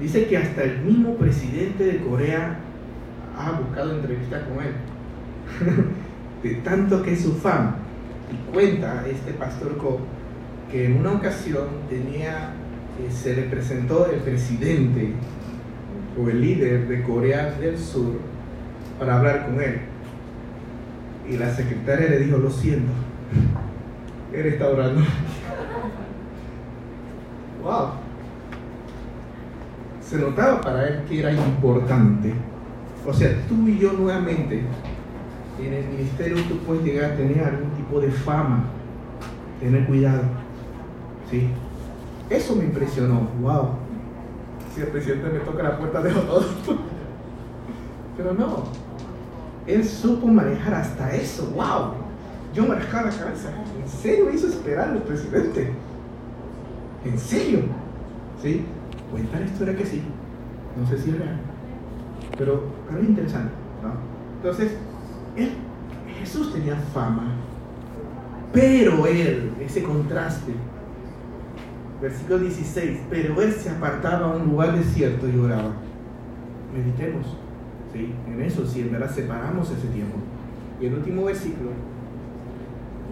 [0.00, 2.58] dice que hasta el mismo presidente de Corea
[3.36, 4.74] ha buscado entrevistar con él.
[6.42, 7.76] de tanto que es su fama.
[8.30, 10.00] Y cuenta este pastor Co
[10.70, 15.12] que en una ocasión eh, se le presentó el presidente
[16.20, 18.18] o el líder de Corea del Sur
[18.98, 19.80] para hablar con él.
[21.28, 22.90] Y la secretaria le dijo, lo siento,
[24.32, 25.00] él está orando.
[27.62, 27.90] wow.
[30.00, 32.34] Se notaba para él que era importante
[33.06, 34.62] o sea, tú y yo nuevamente,
[35.58, 38.64] en el ministerio tú puedes llegar a tener algún tipo de fama,
[39.58, 40.22] tener cuidado.
[41.30, 41.48] ¿Sí?
[42.28, 43.28] Eso me impresionó.
[43.40, 43.70] ¡Wow!
[44.74, 46.44] Si el presidente me toca la puerta, dejo todo.
[48.16, 48.64] Pero no.
[49.66, 51.50] Él supo manejar hasta eso.
[51.54, 51.94] ¡Wow!
[52.54, 53.24] Yo me la cabeza.
[53.80, 55.72] ¿En serio hizo esperar al presidente?
[57.04, 57.60] ¿En serio?
[58.42, 58.64] ¿Sí?
[59.10, 60.02] Cuenta la historia que sí.
[60.76, 61.40] No sé si es real.
[62.36, 63.52] Pero, es interesante,
[63.82, 63.92] ¿no?
[64.36, 64.72] Entonces,
[66.18, 67.34] Jesús tenía fama,
[68.52, 70.52] pero él, ese contraste,
[72.00, 75.72] versículo 16, pero él se apartaba a un lugar desierto y oraba.
[76.74, 77.36] Meditemos,
[77.92, 78.12] ¿sí?
[78.26, 80.16] En eso, si en verdad separamos ese tiempo.
[80.80, 81.70] Y el último versículo,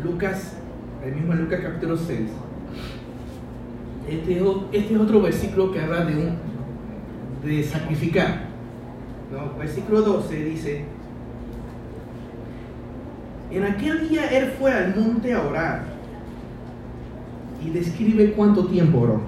[0.02, 0.54] Lucas,
[1.04, 2.20] el mismo Lucas capítulo 6.
[4.08, 6.36] Este, este es otro versículo que habla de, un,
[7.44, 8.48] de sacrificar.
[9.58, 10.84] Versículo 12 dice,
[13.50, 15.97] en aquel día él fue al monte a orar
[17.64, 19.20] y describe cuánto tiempo oró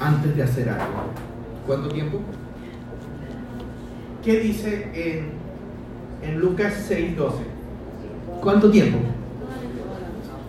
[0.00, 0.84] antes de hacer algo.
[1.66, 2.18] ¿Cuánto tiempo?
[4.24, 7.32] ¿Qué dice en, en Lucas 6:12?
[8.40, 8.98] ¿Cuánto tiempo?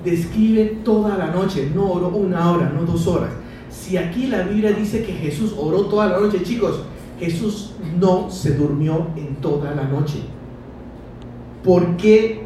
[0.04, 3.32] Describe toda la noche, no oró una hora, no dos horas.
[3.70, 6.82] Si aquí la Biblia dice que Jesús oró toda la noche, chicos,
[7.20, 10.20] Jesús no se durmió en toda la noche.
[11.64, 12.44] ¿Por qué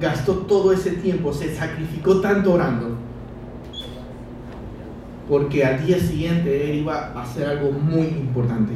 [0.00, 1.32] gastó todo ese tiempo?
[1.32, 2.95] Se sacrificó tanto orando.
[5.28, 8.72] Porque al día siguiente él iba a hacer algo muy importante.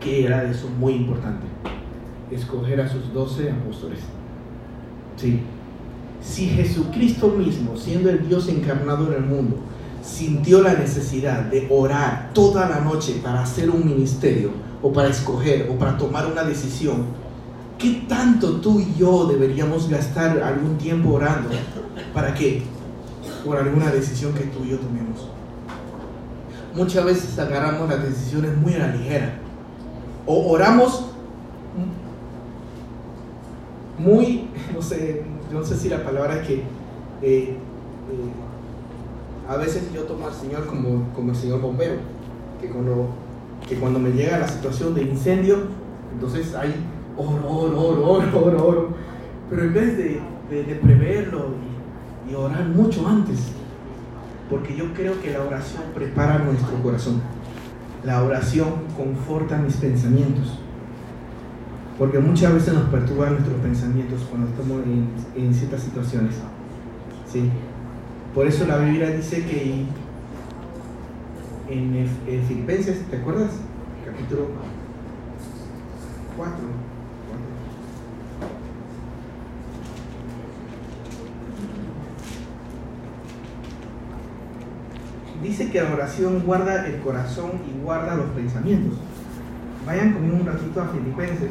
[0.00, 1.46] ¿Qué era eso muy importante?
[2.30, 4.00] Escoger a sus doce apóstoles.
[5.16, 5.40] Sí.
[6.22, 9.56] Si Jesucristo mismo, siendo el Dios encarnado en el mundo,
[10.02, 14.50] sintió la necesidad de orar toda la noche para hacer un ministerio,
[14.82, 17.04] o para escoger, o para tomar una decisión,
[17.78, 21.50] ¿qué tanto tú y yo deberíamos gastar algún tiempo orando?
[22.14, 22.62] ¿Para qué?
[23.44, 25.28] Por alguna decisión que tú y yo tomemos.
[26.74, 29.34] Muchas veces agarramos las decisiones muy a la ligera.
[30.26, 31.10] O oramos
[33.98, 36.62] muy, no sé, no sé si la palabra es que eh,
[37.22, 37.56] eh,
[39.48, 41.96] a veces yo tomo al Señor como, como el Señor bombero,
[42.60, 43.08] que cuando,
[43.68, 45.58] que cuando me llega la situación de incendio,
[46.12, 46.74] entonces hay
[47.16, 48.88] oro, oro, oro, oro, oro, oro.
[49.48, 51.48] Pero en vez de, de, preverlo
[52.28, 53.38] y, y orar mucho antes,
[54.50, 57.22] porque yo creo que la oración prepara nuestro corazón.
[58.04, 60.58] La oración conforta mis pensamientos.
[61.96, 64.82] Porque muchas veces nos perturban nuestros pensamientos cuando estamos
[65.36, 66.34] en, ciertas situaciones.
[67.30, 67.48] ¿Sí?
[68.34, 69.84] Por eso la Biblia dice que
[71.68, 73.50] en, en Filipenses, ¿te acuerdas?
[74.04, 74.48] Capítulo
[76.36, 76.79] 4.
[85.42, 88.98] Dice que la oración guarda el corazón y guarda los pensamientos.
[89.86, 91.50] Vayan conmigo un ratito a Filipenses,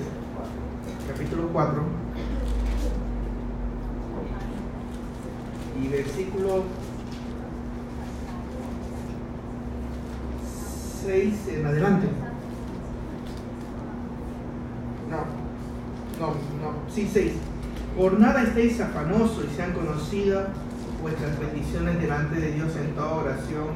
[1.07, 1.99] capítulo 4.
[5.81, 6.63] y versículo
[11.05, 12.07] 6 en adelante.
[15.09, 15.17] No,
[16.19, 17.31] no, no, sí, 6.
[17.97, 20.47] Por nada estéis afanosos y sean conocidas
[21.01, 23.67] vuestras bendiciones delante de Dios en toda oración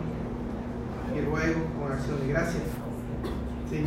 [1.16, 2.64] y ruego con acción de gracias.
[3.70, 3.86] Sí.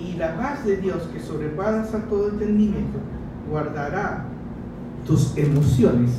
[0.00, 2.98] Y la paz de Dios que sobrepasa todo entendimiento
[3.48, 4.24] guardará
[5.06, 6.10] tus emociones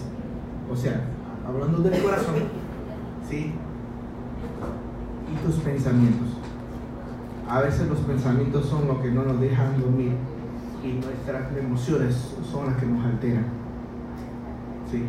[0.71, 1.01] o sea,
[1.47, 2.35] hablando del corazón,
[3.29, 3.53] ¿sí?
[5.31, 6.27] Y tus pensamientos.
[7.47, 10.13] A veces los pensamientos son lo que no nos dejan dormir
[10.83, 13.45] y nuestras emociones son las que nos alteran.
[14.91, 15.03] ¿Sí?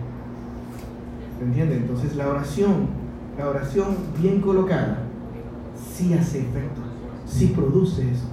[1.38, 1.76] ¿Se entiende?
[1.76, 2.88] Entonces la oración,
[3.38, 5.02] la oración bien colocada,
[5.94, 6.80] sí hace efecto,
[7.26, 8.26] sí produce eso.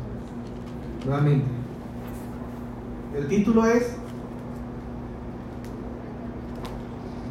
[1.06, 1.46] Nuevamente,
[3.18, 3.98] el título es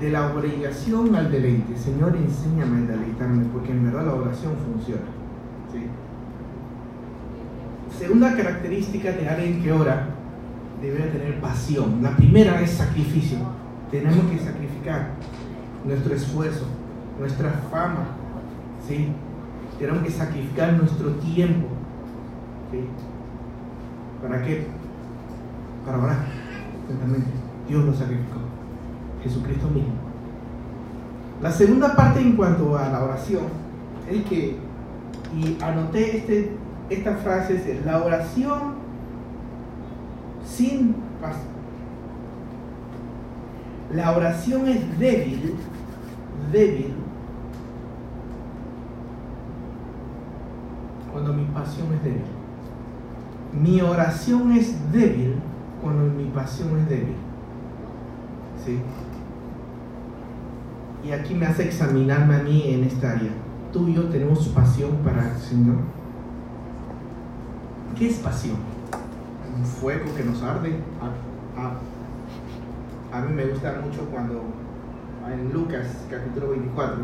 [0.00, 1.76] de la obligación al deleite.
[1.78, 5.02] Señor, enséñame a deleitarme, porque en verdad la oración funciona.
[7.98, 10.08] Segunda característica de alguien que ora,
[10.82, 12.02] debe tener pasión.
[12.02, 13.38] La primera es sacrificio.
[13.90, 15.10] Tenemos que sacrificar
[15.84, 16.66] nuestro esfuerzo,
[17.18, 18.06] nuestra fama.
[18.86, 19.08] ¿sí?
[19.78, 21.68] Tenemos que sacrificar nuestro tiempo.
[24.22, 24.66] ¿Para qué?
[25.84, 26.18] Para orar.
[27.68, 28.38] Dios lo sacrificó.
[29.22, 29.94] Jesucristo mismo.
[31.40, 33.44] La segunda parte en cuanto a la oración
[34.08, 34.56] es que,
[35.36, 36.52] y anoté este,
[36.88, 38.74] esta frase, es la oración
[40.46, 41.36] sin paz.
[43.92, 45.56] La oración es débil,
[46.52, 46.94] débil,
[51.10, 52.22] cuando mi pasión es débil.
[53.52, 55.34] Mi oración es débil
[55.82, 57.16] cuando mi pasión es débil.
[58.64, 58.78] ¿Sí?
[61.04, 63.32] Y aquí me hace examinarme a mí en esta área.
[63.72, 65.76] Tú y yo tenemos pasión para el Señor.
[67.98, 68.56] ¿Qué es pasión?
[69.58, 70.78] Un fuego que nos arde.
[73.12, 74.44] A, mí me gusta mucho cuando
[75.30, 76.96] en Lucas capítulo 24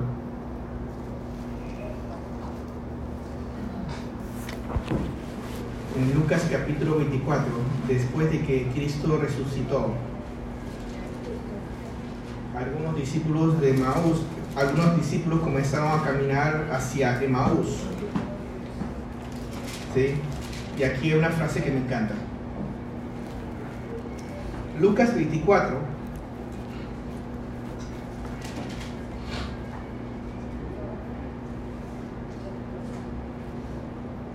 [5.99, 7.45] en Lucas capítulo 24,
[7.89, 9.95] después de que Cristo resucitó,
[12.57, 14.23] algunos discípulos de Maús,
[14.55, 17.81] algunos discípulos comenzaron a caminar hacia Emaús.
[19.95, 20.15] ¿Sí?
[20.79, 22.15] Y aquí hay una frase que me encanta.
[24.81, 25.99] Lucas 24.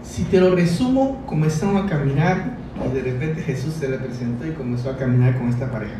[0.04, 4.52] Si te lo resumo, comenzaron a caminar y de repente Jesús se le presentó y
[4.54, 5.94] comenzó a caminar con esta pareja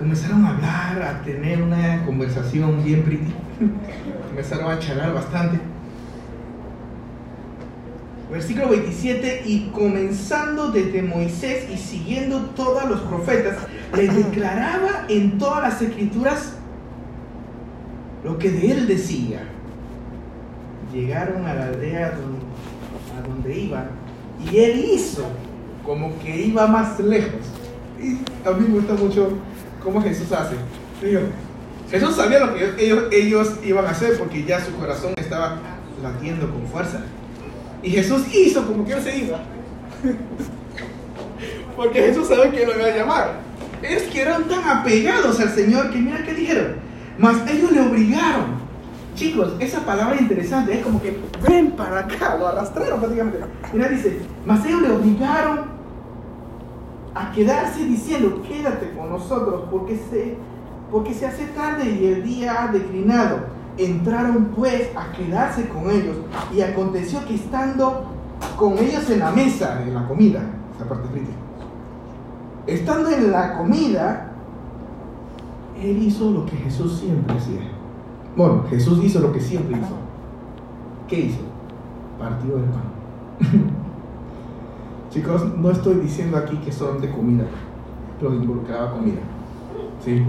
[0.00, 3.34] comenzaron a hablar, a tener una conversación bien pretty.
[4.30, 5.60] comenzaron a charlar bastante.
[8.32, 13.58] Versículo 27, y comenzando desde Moisés y siguiendo todos los profetas,
[13.94, 16.54] les declaraba en todas las escrituras
[18.24, 19.42] lo que de él decía.
[20.92, 23.84] Llegaron a la aldea a donde iba
[24.50, 25.24] y él hizo
[25.84, 27.40] como que iba más lejos.
[28.00, 28.18] Y
[28.48, 29.30] a mí me gusta mucho
[29.82, 30.56] cómo Jesús hace.
[31.90, 35.58] Jesús sabía lo que ellos, ellos iban a hacer porque ya su corazón estaba
[36.02, 37.02] latiendo con fuerza.
[37.82, 39.40] Y Jesús hizo como que él se iba.
[41.76, 43.40] Porque Jesús sabe que lo iba a llamar.
[43.82, 46.76] Es que eran tan apegados al Señor que mira qué dijeron.
[47.16, 48.59] Mas ellos le obligaron.
[49.14, 50.78] Chicos, esa palabra es interesante.
[50.78, 52.36] Es como que ven para acá.
[52.38, 53.40] Lo arrastraron prácticamente.
[53.72, 55.80] Mira, dice, mas ellos le obligaron
[57.14, 60.36] a quedarse diciendo, quédate con nosotros porque se,
[60.90, 63.60] porque se hace tarde y el día ha declinado.
[63.76, 66.16] Entraron pues a quedarse con ellos
[66.54, 68.04] y aconteció que estando
[68.56, 70.40] con ellos en la mesa, en la comida,
[70.74, 71.30] esa parte frita,
[72.66, 74.32] estando en la comida,
[75.80, 77.79] él hizo lo que Jesús siempre hacía.
[78.40, 79.96] Bueno, Jesús hizo lo que siempre hizo.
[81.06, 81.40] ¿Qué hizo?
[82.18, 82.84] Partió el pan.
[85.10, 87.44] Chicos, no estoy diciendo aquí que son de comida,
[88.18, 89.20] pero involucraba comida.
[90.02, 90.24] ¿Sí?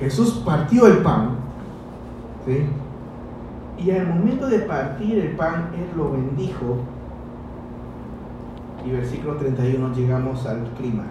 [0.00, 1.36] Jesús partió el pan.
[2.44, 2.66] ¿Sí?
[3.84, 6.78] Y al momento de partir el pan, Él lo bendijo.
[8.84, 11.06] Y versículo 31 llegamos al clímax.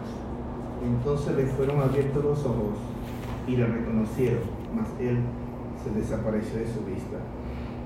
[0.86, 2.76] Entonces le fueron abiertos los ojos
[3.48, 4.42] y le reconocieron,
[4.76, 5.20] mas Él
[5.84, 7.18] se desapareció de su vista.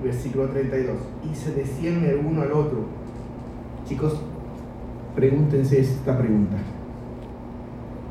[0.02, 0.96] Versículo 32.
[1.30, 2.84] Y se decían el uno al otro.
[3.86, 4.20] Chicos,
[5.14, 6.56] pregúntense esta pregunta.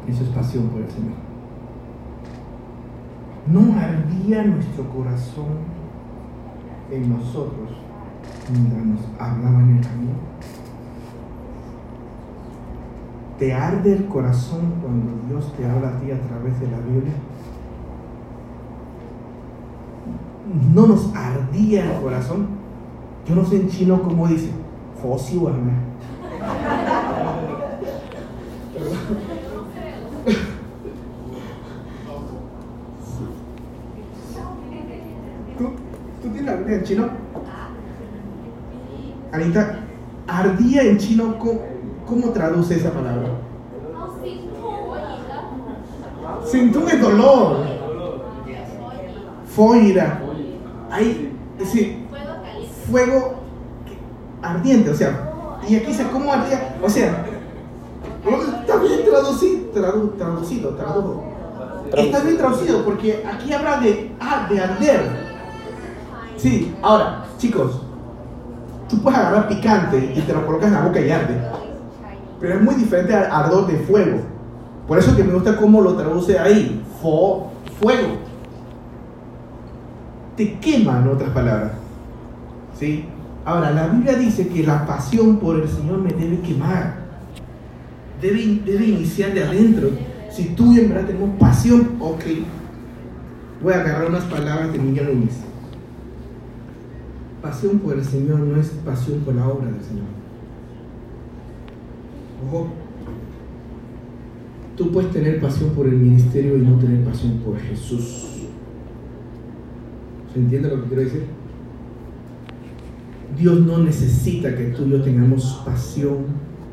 [0.07, 1.27] Eso es pasión por el Señor.
[3.47, 5.45] ¿No ardía nuestro corazón
[6.91, 7.69] en nosotros
[8.51, 10.11] mientras nos hablaba en el camino?
[13.39, 17.13] ¿Te arde el corazón cuando Dios te habla a ti a través de la Biblia?
[20.73, 22.47] ¿No nos ardía el corazón?
[23.27, 24.47] Yo no sé en chino cómo dice.
[35.57, 35.69] ¿Tú,
[36.21, 37.09] ¿Tú tienes la Biblia en chino?
[39.31, 39.79] Anita,
[40.27, 41.59] ardía en chino, ¿cómo,
[42.05, 43.29] cómo traduce esa palabra?
[46.45, 47.57] Sintum es dolor.
[49.47, 50.26] Foira.
[50.89, 52.07] Hay, es decir,
[52.89, 53.35] fuego
[54.41, 55.33] ardiente, o sea,
[55.67, 57.25] y aquí dice cómo ardía, o sea,
[58.59, 61.23] está bien traducido, tradu, traducido, traducido.
[61.93, 65.27] Está bien traducido porque aquí habla de, ah, de arder.
[66.37, 67.81] Sí, ahora, chicos,
[68.89, 71.41] tú puedes agarrar picante y te lo colocas en la boca y arde.
[72.39, 74.19] Pero es muy diferente al ardor de fuego.
[74.87, 76.83] Por eso que me gusta cómo lo traduce ahí.
[77.01, 77.47] Fo,
[77.79, 78.26] fuego.
[80.37, 81.71] Te quema, en otras palabras.
[82.79, 83.05] ¿Sí?
[83.43, 87.07] Ahora, la Biblia dice que la pasión por el Señor me debe quemar.
[88.21, 89.89] Debe, debe iniciar de adentro.
[90.29, 92.23] Si tú en verdad tenemos pasión, ok.
[93.63, 95.37] Voy a agarrar unas palabras de Miguel Núñez.
[97.41, 100.05] Pasión por el Señor no es pasión por la obra del Señor.
[102.45, 102.67] Ojo,
[104.75, 108.36] tú puedes tener pasión por el ministerio y no tener pasión por Jesús.
[110.33, 111.25] ¿Se entiende lo que quiero decir?
[113.37, 116.25] Dios no necesita que tú y yo tengamos pasión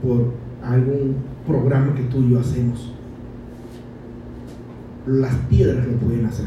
[0.03, 0.33] por
[0.63, 2.93] algún programa que tú y yo hacemos.
[5.07, 6.47] Las piedras lo pueden hacer.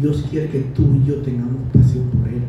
[0.00, 2.42] Dios quiere que tú y yo tengamos pasión por Él.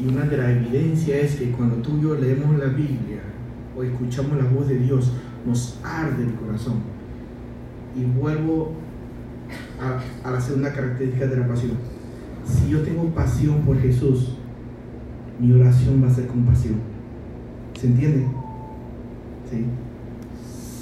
[0.00, 3.20] Y una de las evidencias es que cuando tú y yo leemos la Biblia
[3.76, 5.12] o escuchamos la voz de Dios,
[5.46, 6.76] nos arde el corazón.
[7.96, 8.72] Y vuelvo
[9.80, 11.72] a, la segunda característica de la pasión.
[12.44, 14.36] Si yo tengo pasión por Jesús,
[15.38, 16.76] mi oración va a ser con pasión.
[17.78, 18.26] ¿Se entiende?
[19.50, 19.64] ¿Sí?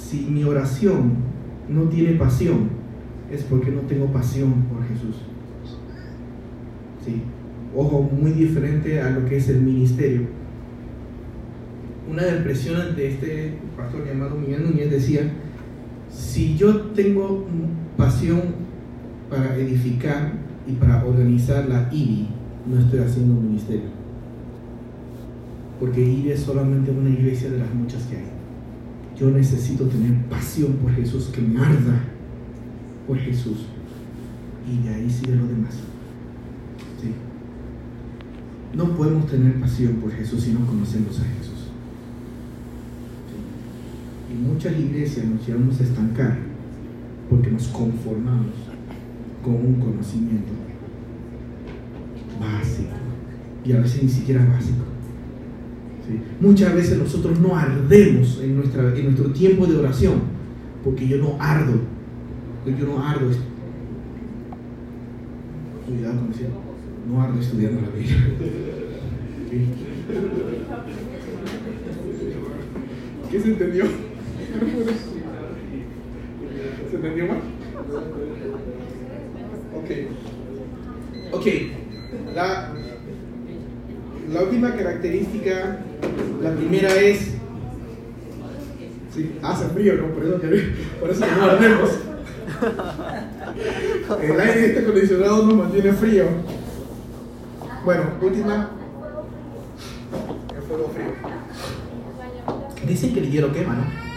[0.09, 1.15] Si mi oración
[1.69, 2.69] no tiene pasión,
[3.31, 5.17] es porque no tengo pasión por Jesús.
[7.05, 7.21] ¿Sí?
[7.75, 10.21] Ojo, muy diferente a lo que es el ministerio.
[12.09, 15.29] Una de las presiones de este pastor llamado Miguel Núñez decía,
[16.09, 17.45] si yo tengo
[17.97, 18.66] pasión
[19.29, 20.33] para edificar
[20.67, 22.27] y para organizar la IBI,
[22.65, 23.89] no estoy haciendo un ministerio.
[25.79, 28.37] Porque IBI es solamente una iglesia de las muchas que hay.
[29.19, 32.03] Yo necesito tener pasión por Jesús, que me arda
[33.07, 33.65] por Jesús.
[34.69, 35.75] Y de ahí sigue lo demás.
[37.01, 37.11] ¿Sí?
[38.75, 41.71] No podemos tener pasión por Jesús si no conocemos a Jesús.
[44.31, 46.37] Y muchas iglesias nos llevamos a estancar
[47.29, 48.66] porque nos conformamos
[49.47, 50.51] con un conocimiento
[52.37, 52.89] básico.
[53.63, 54.83] Y a veces ni siquiera básico.
[56.39, 60.19] Muchas veces nosotros no ardemos en, nuestra, en nuestro tiempo de oración,
[60.83, 61.79] porque yo no ardo,
[62.65, 63.31] yo no ardo.
[65.87, 66.43] Cuidado con eso,
[67.09, 68.17] no ardo estudiando la Biblia.
[73.31, 73.85] ¿Qué se entendió?
[76.89, 77.41] ¿Se entendió mal?
[79.77, 79.89] Ok.
[81.33, 81.45] Ok.
[82.33, 82.73] La,
[84.41, 85.79] última característica,
[86.41, 87.33] la primera es.
[89.41, 90.13] Hace frío, ¿no?
[90.13, 90.47] Por eso, que,
[90.99, 91.51] por eso no.
[94.21, 96.25] El aire acondicionado nos mantiene frío.
[97.83, 98.69] Bueno, última.
[100.55, 101.13] El fuego frío.
[102.87, 104.07] Dicen que el hielo quema, ¿no?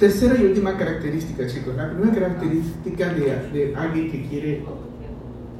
[0.00, 1.76] Tercera y última característica, chicos.
[1.76, 4.64] La primera característica de, alguien que quiere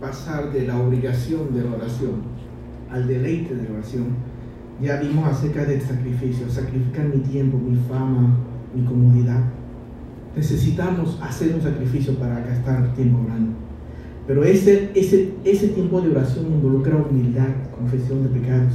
[0.01, 2.23] pasar de la obligación de la oración
[2.91, 4.07] al deleite de la oración,
[4.81, 8.39] ya vimos acerca del sacrificio, sacrificar mi tiempo, mi fama,
[8.75, 9.45] mi comodidad.
[10.35, 13.53] Necesitamos hacer un sacrificio para gastar tiempo orando.
[14.27, 18.73] Pero ese, ese, ese tiempo de oración involucra humildad, confesión de pecados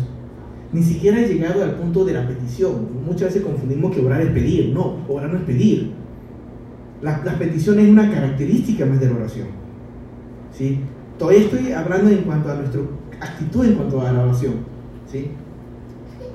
[0.75, 2.89] ni siquiera he llegado al punto de la petición.
[3.05, 4.73] Muchas veces confundimos que orar es pedir.
[4.73, 5.93] No, orar no es pedir.
[7.01, 9.47] La, la petición es una característica más de la oración.
[10.51, 10.81] ¿sí?
[11.17, 12.81] Todavía estoy hablando en cuanto a nuestra
[13.21, 14.55] actitud en cuanto a la oración.
[15.09, 15.31] ¿sí?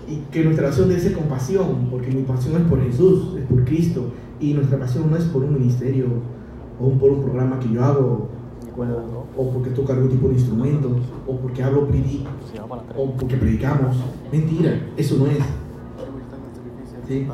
[0.08, 3.44] Y que nuestra oración debe ser con pasión, porque mi pasión es por Jesús, es
[3.44, 4.10] por Cristo.
[4.40, 6.06] Y nuestra pasión no es por un ministerio
[6.80, 8.30] o por un programa que yo hago
[9.36, 11.86] o porque toco algún tipo de instrumento, o porque hablo
[12.96, 13.96] o porque predicamos.
[14.32, 15.38] Mentira, eso no es.
[17.06, 17.26] ¿Sí?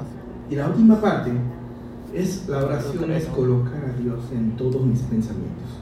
[0.51, 1.33] Y la última parte
[2.15, 5.81] es la oración es colocar a Dios en todos mis pensamientos.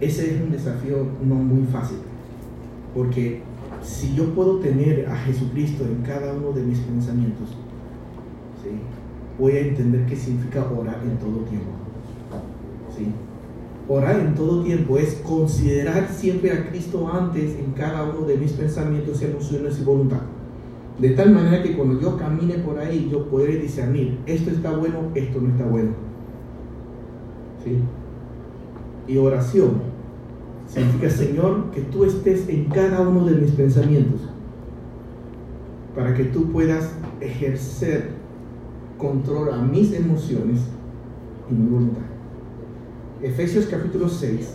[0.00, 1.98] Ese es un desafío no muy fácil,
[2.94, 3.42] porque
[3.82, 7.48] si yo puedo tener a Jesucristo en cada uno de mis pensamientos,
[8.62, 8.70] ¿sí?
[9.38, 11.70] voy a entender qué significa orar en todo tiempo.
[12.96, 13.06] ¿sí?
[13.86, 18.52] Orar en todo tiempo es considerar siempre a Cristo antes en cada uno de mis
[18.52, 20.22] pensamientos, emociones y voluntad.
[20.98, 25.10] De tal manera que cuando yo camine por ahí, yo podré discernir, esto está bueno,
[25.14, 25.90] esto no está bueno.
[27.62, 27.78] ¿Sí?
[29.06, 29.72] Y oración
[30.66, 34.20] significa, Señor, que tú estés en cada uno de mis pensamientos,
[35.94, 38.10] para que tú puedas ejercer
[38.96, 40.60] control a mis emociones
[41.50, 42.13] y mi voluntad.
[43.24, 44.50] Efesios capítulo 6.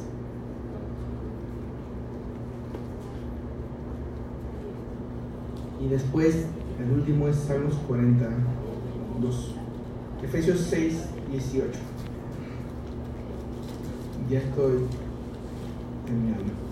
[5.81, 6.45] Y después,
[6.79, 9.55] el último es Salmos 42.
[10.21, 11.79] Efesios 6, 18.
[14.29, 14.85] Ya estoy
[16.05, 16.69] terminando.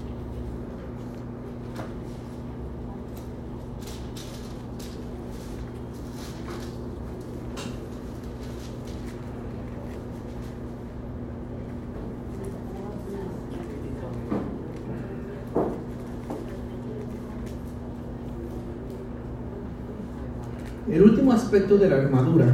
[20.89, 22.45] El último aspecto de la armadura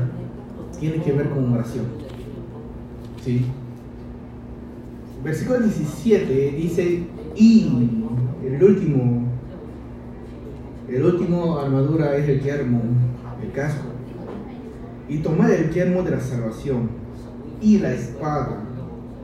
[0.79, 1.85] tiene que ver con oración.
[3.23, 3.43] ¿Sí?
[5.23, 7.03] Versículo 17 dice,
[7.35, 7.97] y
[8.45, 9.23] el último,
[10.87, 12.81] el último armadura es el yermo,
[13.41, 13.87] el casco.
[15.09, 16.89] Y tomar el yermo de la salvación
[17.61, 18.59] y la espada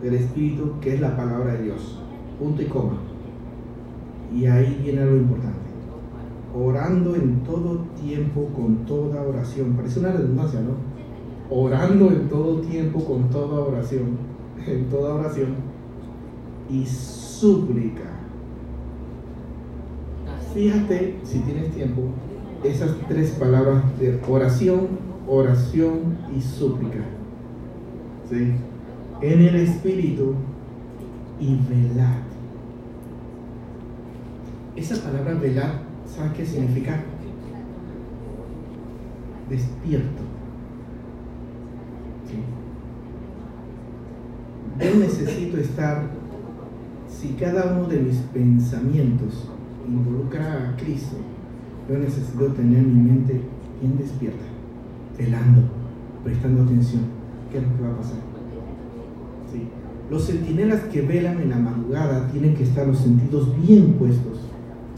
[0.01, 1.99] del Espíritu, que es la palabra de Dios.
[2.39, 2.97] Punto y coma.
[4.35, 5.68] Y ahí viene algo importante
[6.55, 9.73] orando en todo tiempo con toda oración.
[9.73, 10.75] Parece una redundancia, ¿no?
[11.49, 14.17] Orando en todo tiempo con toda oración,
[14.67, 15.55] en toda oración
[16.69, 18.03] y súplica.
[20.53, 22.01] Fíjate, si tienes tiempo,
[22.63, 24.87] esas tres palabras de oración,
[25.27, 26.99] oración y súplica.
[28.29, 28.53] ¿Sí?
[29.21, 30.33] En el Espíritu
[31.39, 32.19] y velad.
[34.75, 37.03] Esa palabra velad ¿Sabes qué significa?
[39.49, 40.23] Despierto.
[44.79, 46.09] Yo necesito estar,
[47.09, 49.49] si cada uno de mis pensamientos
[49.85, 51.17] involucra a Cristo,
[51.89, 53.41] yo necesito tener mi mente
[53.81, 54.45] bien despierta,
[55.17, 55.63] velando,
[56.23, 57.01] prestando atención.
[57.51, 58.19] ¿Qué es lo que va a pasar?
[59.51, 59.67] Sí.
[60.09, 64.28] Los centinelas que velan en la madrugada tienen que estar los sentidos bien puestos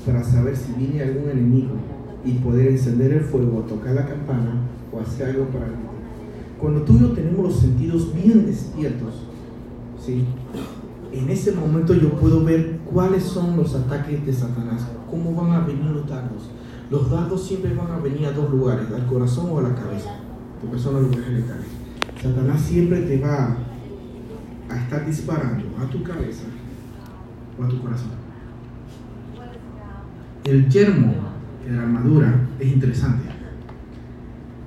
[0.05, 1.75] para saber si viene algún enemigo
[2.25, 4.53] y poder encender el fuego, tocar la campana
[4.91, 5.67] o hacer algo para
[6.61, 9.15] cuando tú y yo tenemos los sentidos bien despiertos,
[9.99, 10.25] ¿sí?
[11.11, 15.65] en ese momento yo puedo ver cuáles son los ataques de Satanás, cómo van a
[15.65, 16.51] venir los dardos.
[16.91, 20.11] Los dardos siempre van a venir a dos lugares, al corazón o a la cabeza.
[20.61, 21.09] Tu persona lo
[22.21, 23.57] Satanás siempre te va
[24.69, 26.43] a estar disparando a tu cabeza
[27.59, 28.30] o a tu corazón.
[30.43, 31.13] El yermo
[31.63, 33.29] de la armadura es interesante.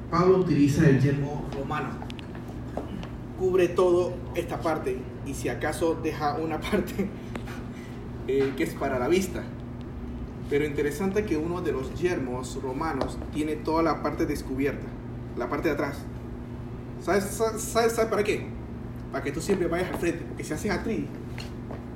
[0.08, 1.88] Pablo utiliza el yermo romano.
[3.40, 7.08] Cubre todo esta parte y si acaso deja una parte
[8.28, 9.42] eh, que es para la vista.
[10.48, 14.86] Pero interesante que uno de los yermos romanos tiene toda la parte descubierta,
[15.36, 15.98] la parte de atrás.
[17.00, 17.24] ¿Sabes,
[17.58, 18.46] sabes, para qué?
[19.10, 20.96] Para que tú siempre vayas al frente, porque si haces atrás,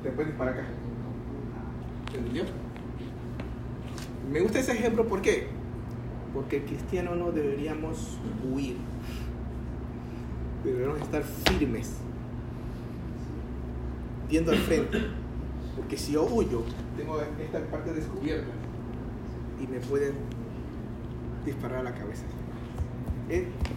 [0.03, 0.65] te puedes para acá.
[2.13, 2.68] ¿Entendió?
[4.31, 5.47] Me gusta ese ejemplo, ¿por qué?
[6.35, 8.77] Porque el cristiano no deberíamos huir.
[10.65, 11.95] Deberíamos estar firmes,
[14.29, 14.99] viendo al frente.
[15.77, 16.63] Porque si yo huyo,
[16.97, 18.51] tengo esta parte descubierta
[19.63, 20.13] y me pueden
[21.47, 22.25] disparar a la cabeza.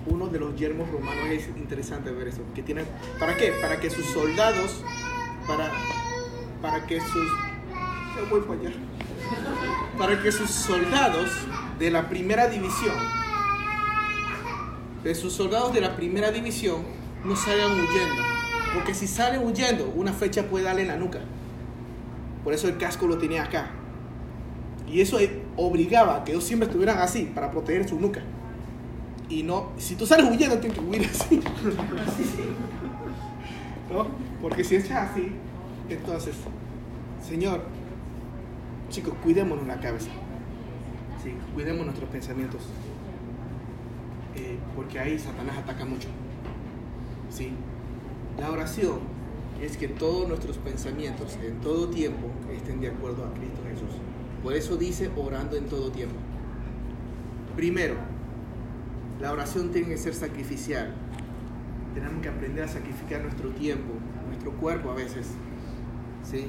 [0.08, 2.42] uno de los yermos romanos es interesante ver eso.
[2.54, 2.84] Que tiene,
[3.20, 3.54] ¿Para qué?
[3.62, 4.84] Para que sus soldados,
[5.48, 5.72] para,
[6.62, 7.32] para que sus...
[8.18, 8.72] Yo voy para allá
[10.02, 11.30] para que sus soldados
[11.78, 12.96] de la primera división,
[15.04, 16.82] de sus soldados de la primera división,
[17.24, 18.24] no salgan huyendo.
[18.74, 21.20] Porque si salen huyendo, una flecha puede darle en la nuca.
[22.44, 23.70] Por eso el casco lo tenía acá.
[24.92, 25.20] Y eso
[25.56, 28.22] obligaba a que ellos siempre estuvieran así para proteger su nuca.
[29.30, 31.36] Y no, si tú sales huyendo, tienes que huir así.
[33.94, 34.08] ¿No?
[34.42, 35.32] Porque si echas así,
[35.90, 36.34] entonces,
[37.24, 37.62] Señor,
[38.92, 40.10] Chicos, cuidémonos la cabeza.
[41.24, 42.62] Sí, cuidemos nuestros pensamientos.
[44.36, 46.10] Eh, porque ahí Satanás ataca mucho.
[47.30, 47.54] Sí.
[48.38, 49.00] La oración
[49.62, 53.96] es que todos nuestros pensamientos en todo tiempo estén de acuerdo a Cristo Jesús.
[54.44, 56.16] Por eso dice orando en todo tiempo.
[57.56, 57.96] Primero,
[59.22, 60.94] la oración tiene que ser sacrificial.
[61.94, 63.94] Tenemos que aprender a sacrificar nuestro tiempo,
[64.28, 65.28] nuestro cuerpo a veces.
[66.30, 66.48] ¿sí?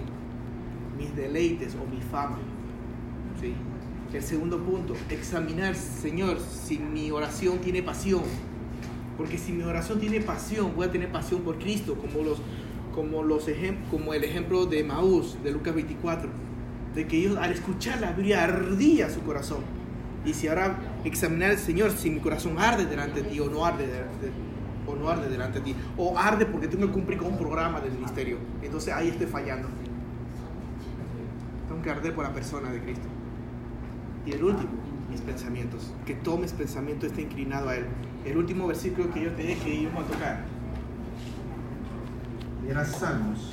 [1.03, 2.39] Mis deleites o mi fama.
[4.13, 8.23] El segundo punto, examinar, Señor, si mi oración tiene pasión.
[9.17, 12.39] Porque si mi oración tiene pasión, voy a tener pasión por Cristo, como, los,
[12.95, 13.47] como, los
[13.91, 16.29] como el ejemplo de Maús, de Lucas 24,
[16.95, 19.61] de que ellos al escuchar la Biblia ardía su corazón.
[20.25, 23.87] Y si ahora examinar, Señor, si mi corazón arde delante de ti o no arde,
[24.87, 27.81] o no arde delante de ti, o arde porque tengo que cumplir con un programa
[27.81, 29.69] del ministerio, entonces ahí estoy fallando
[31.83, 33.07] que arder por la persona de Cristo.
[34.25, 34.71] Y el último,
[35.11, 35.93] mis pensamientos.
[36.07, 37.87] Que todo mis pensamientos esté inclinado a Él.
[38.25, 40.45] El último versículo que yo te dije que íbamos a tocar.
[42.69, 43.53] Era Salmos.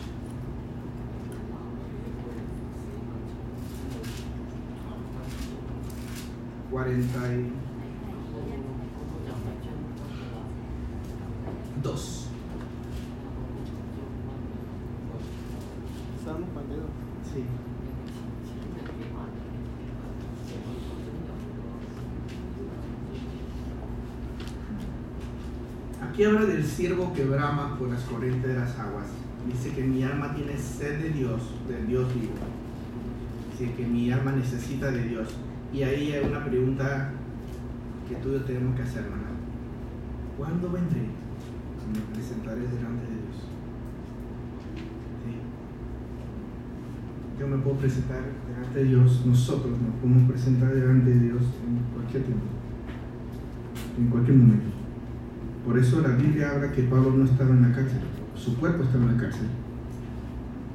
[6.69, 7.51] Cuarenta y
[11.81, 12.27] dos.
[16.23, 16.49] Salmos
[17.33, 17.43] Sí.
[26.25, 29.05] Habla del siervo que brama por las corrientes de las aguas.
[29.47, 32.33] Dice que mi alma tiene sed de Dios, del Dios vivo.
[33.51, 35.29] Dice que mi alma necesita de Dios.
[35.73, 37.11] Y ahí hay una pregunta
[38.07, 39.23] que tú y yo tenemos que hacer, hermano.
[40.37, 41.01] ¿Cuándo vendré?
[41.01, 43.49] Me presentaré delante de Dios.
[47.39, 51.93] Yo me puedo presentar delante de Dios, nosotros nos podemos presentar delante de Dios en
[51.93, 52.45] cualquier tiempo,
[53.97, 54.78] en cualquier momento.
[55.69, 57.99] Por eso la Biblia habla que Pablo no estaba en la cárcel,
[58.33, 59.45] su cuerpo estaba en la cárcel.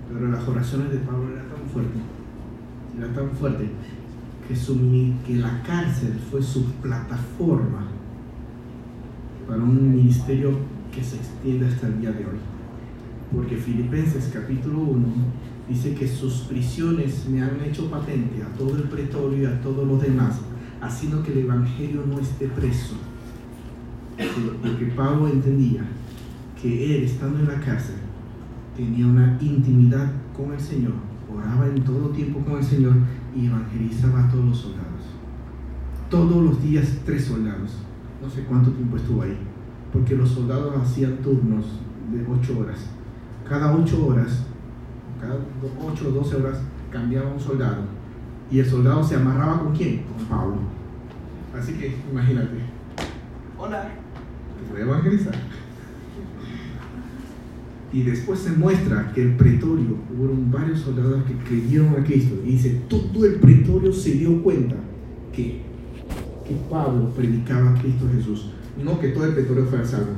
[0.09, 2.01] Pero las oraciones de Pablo eran tan fuertes,
[2.97, 3.70] eran tan fuertes,
[4.47, 4.55] que,
[5.26, 7.88] que la cárcel fue su plataforma
[9.49, 10.59] para un ministerio
[10.95, 12.38] que se extiende hasta el día de hoy.
[13.34, 15.07] Porque Filipenses capítulo 1
[15.68, 19.88] dice que sus prisiones me han hecho patente a todo el pretorio y a todos
[19.88, 20.36] los demás,
[20.80, 22.95] haciendo que el Evangelio no esté preso
[24.16, 25.82] porque Pablo entendía
[26.60, 27.96] que él, estando en la cárcel,
[28.76, 30.92] tenía una intimidad con el Señor,
[31.32, 32.94] oraba en todo tiempo con el Señor
[33.34, 34.84] y evangelizaba a todos los soldados.
[36.10, 37.78] Todos los días tres soldados.
[38.22, 39.36] No sé cuánto tiempo estuvo ahí,
[39.92, 41.64] porque los soldados hacían turnos
[42.12, 42.86] de ocho horas.
[43.48, 44.46] Cada ocho horas,
[45.20, 45.36] cada
[45.86, 46.60] ocho o doce horas,
[46.90, 47.82] cambiaba un soldado.
[48.50, 50.04] Y el soldado se amarraba con quién?
[50.04, 50.56] Con Pablo.
[51.58, 52.58] Así que imagínate.
[53.58, 54.03] Hola.
[54.82, 55.34] Evangelizar.
[57.92, 62.34] Y después se muestra que el pretorio, hubo varios soldados que creyeron a Cristo.
[62.44, 64.74] Y dice, todo el pretorio se dio cuenta
[65.32, 65.60] que,
[66.44, 68.50] que Pablo predicaba a Cristo Jesús.
[68.82, 70.14] No que todo el pretorio fuera salvo,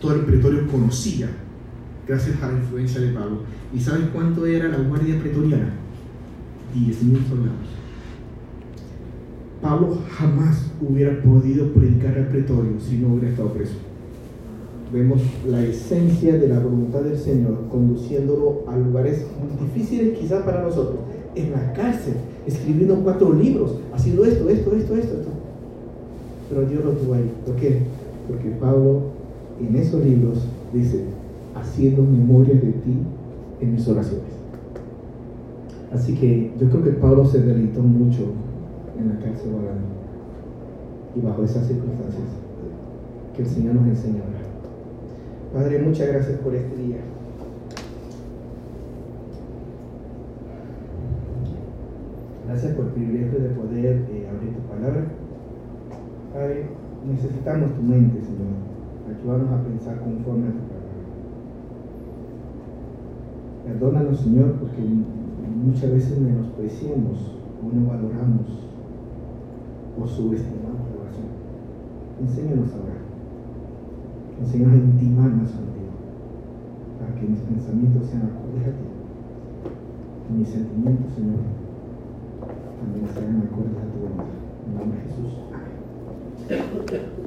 [0.00, 1.28] todo el pretorio conocía,
[2.06, 3.42] gracias a la influencia de Pablo.
[3.74, 5.74] ¿Y sabes cuánto era la guardia pretoriana?
[6.74, 7.68] 10.000 soldados.
[9.60, 13.87] Pablo jamás hubiera podido predicar al pretorio si no hubiera estado preso
[14.92, 19.24] vemos la esencia de la voluntad del Señor conduciéndolo a lugares
[19.60, 21.00] difíciles quizás para nosotros,
[21.34, 22.14] en la cárcel,
[22.46, 25.28] escribiendo cuatro libros, haciendo esto, esto, esto, esto, esto.
[26.48, 27.30] Pero Dios lo tuvo ahí.
[27.44, 27.80] ¿Por qué?
[28.26, 29.02] Porque Pablo
[29.60, 30.38] en esos libros
[30.72, 31.04] dice,
[31.54, 32.96] haciendo memoria de ti
[33.60, 34.38] en mis oraciones.
[35.92, 38.22] Así que yo creo que Pablo se deleitó mucho
[38.98, 39.88] en la cárcel orando.
[41.16, 42.22] Y bajo esas circunstancias,
[43.34, 44.22] que el Señor nos enseña
[45.58, 46.98] Padre, muchas gracias por este día.
[52.46, 55.06] Gracias por el privilegio de poder eh, abrir tu palabra.
[56.32, 56.66] Padre,
[57.10, 58.54] necesitamos tu mente, Señor.
[59.10, 61.02] Ayúdanos a pensar conforme a tu palabra.
[63.66, 68.46] Perdónanos, Señor, porque muchas veces menospreciamos o no valoramos
[70.00, 71.26] o subestimamos la oración.
[72.20, 72.87] Enséñanos a
[74.40, 75.92] Enséñanos a intimar más contigo,
[76.98, 78.86] para que mis pensamientos sean acordes a ti.
[80.30, 81.40] Y mis sentimientos, Señor,
[82.80, 84.38] también sean acordes a tu voluntad.
[84.66, 85.32] En nombre de Jesús.
[86.50, 87.17] Amén.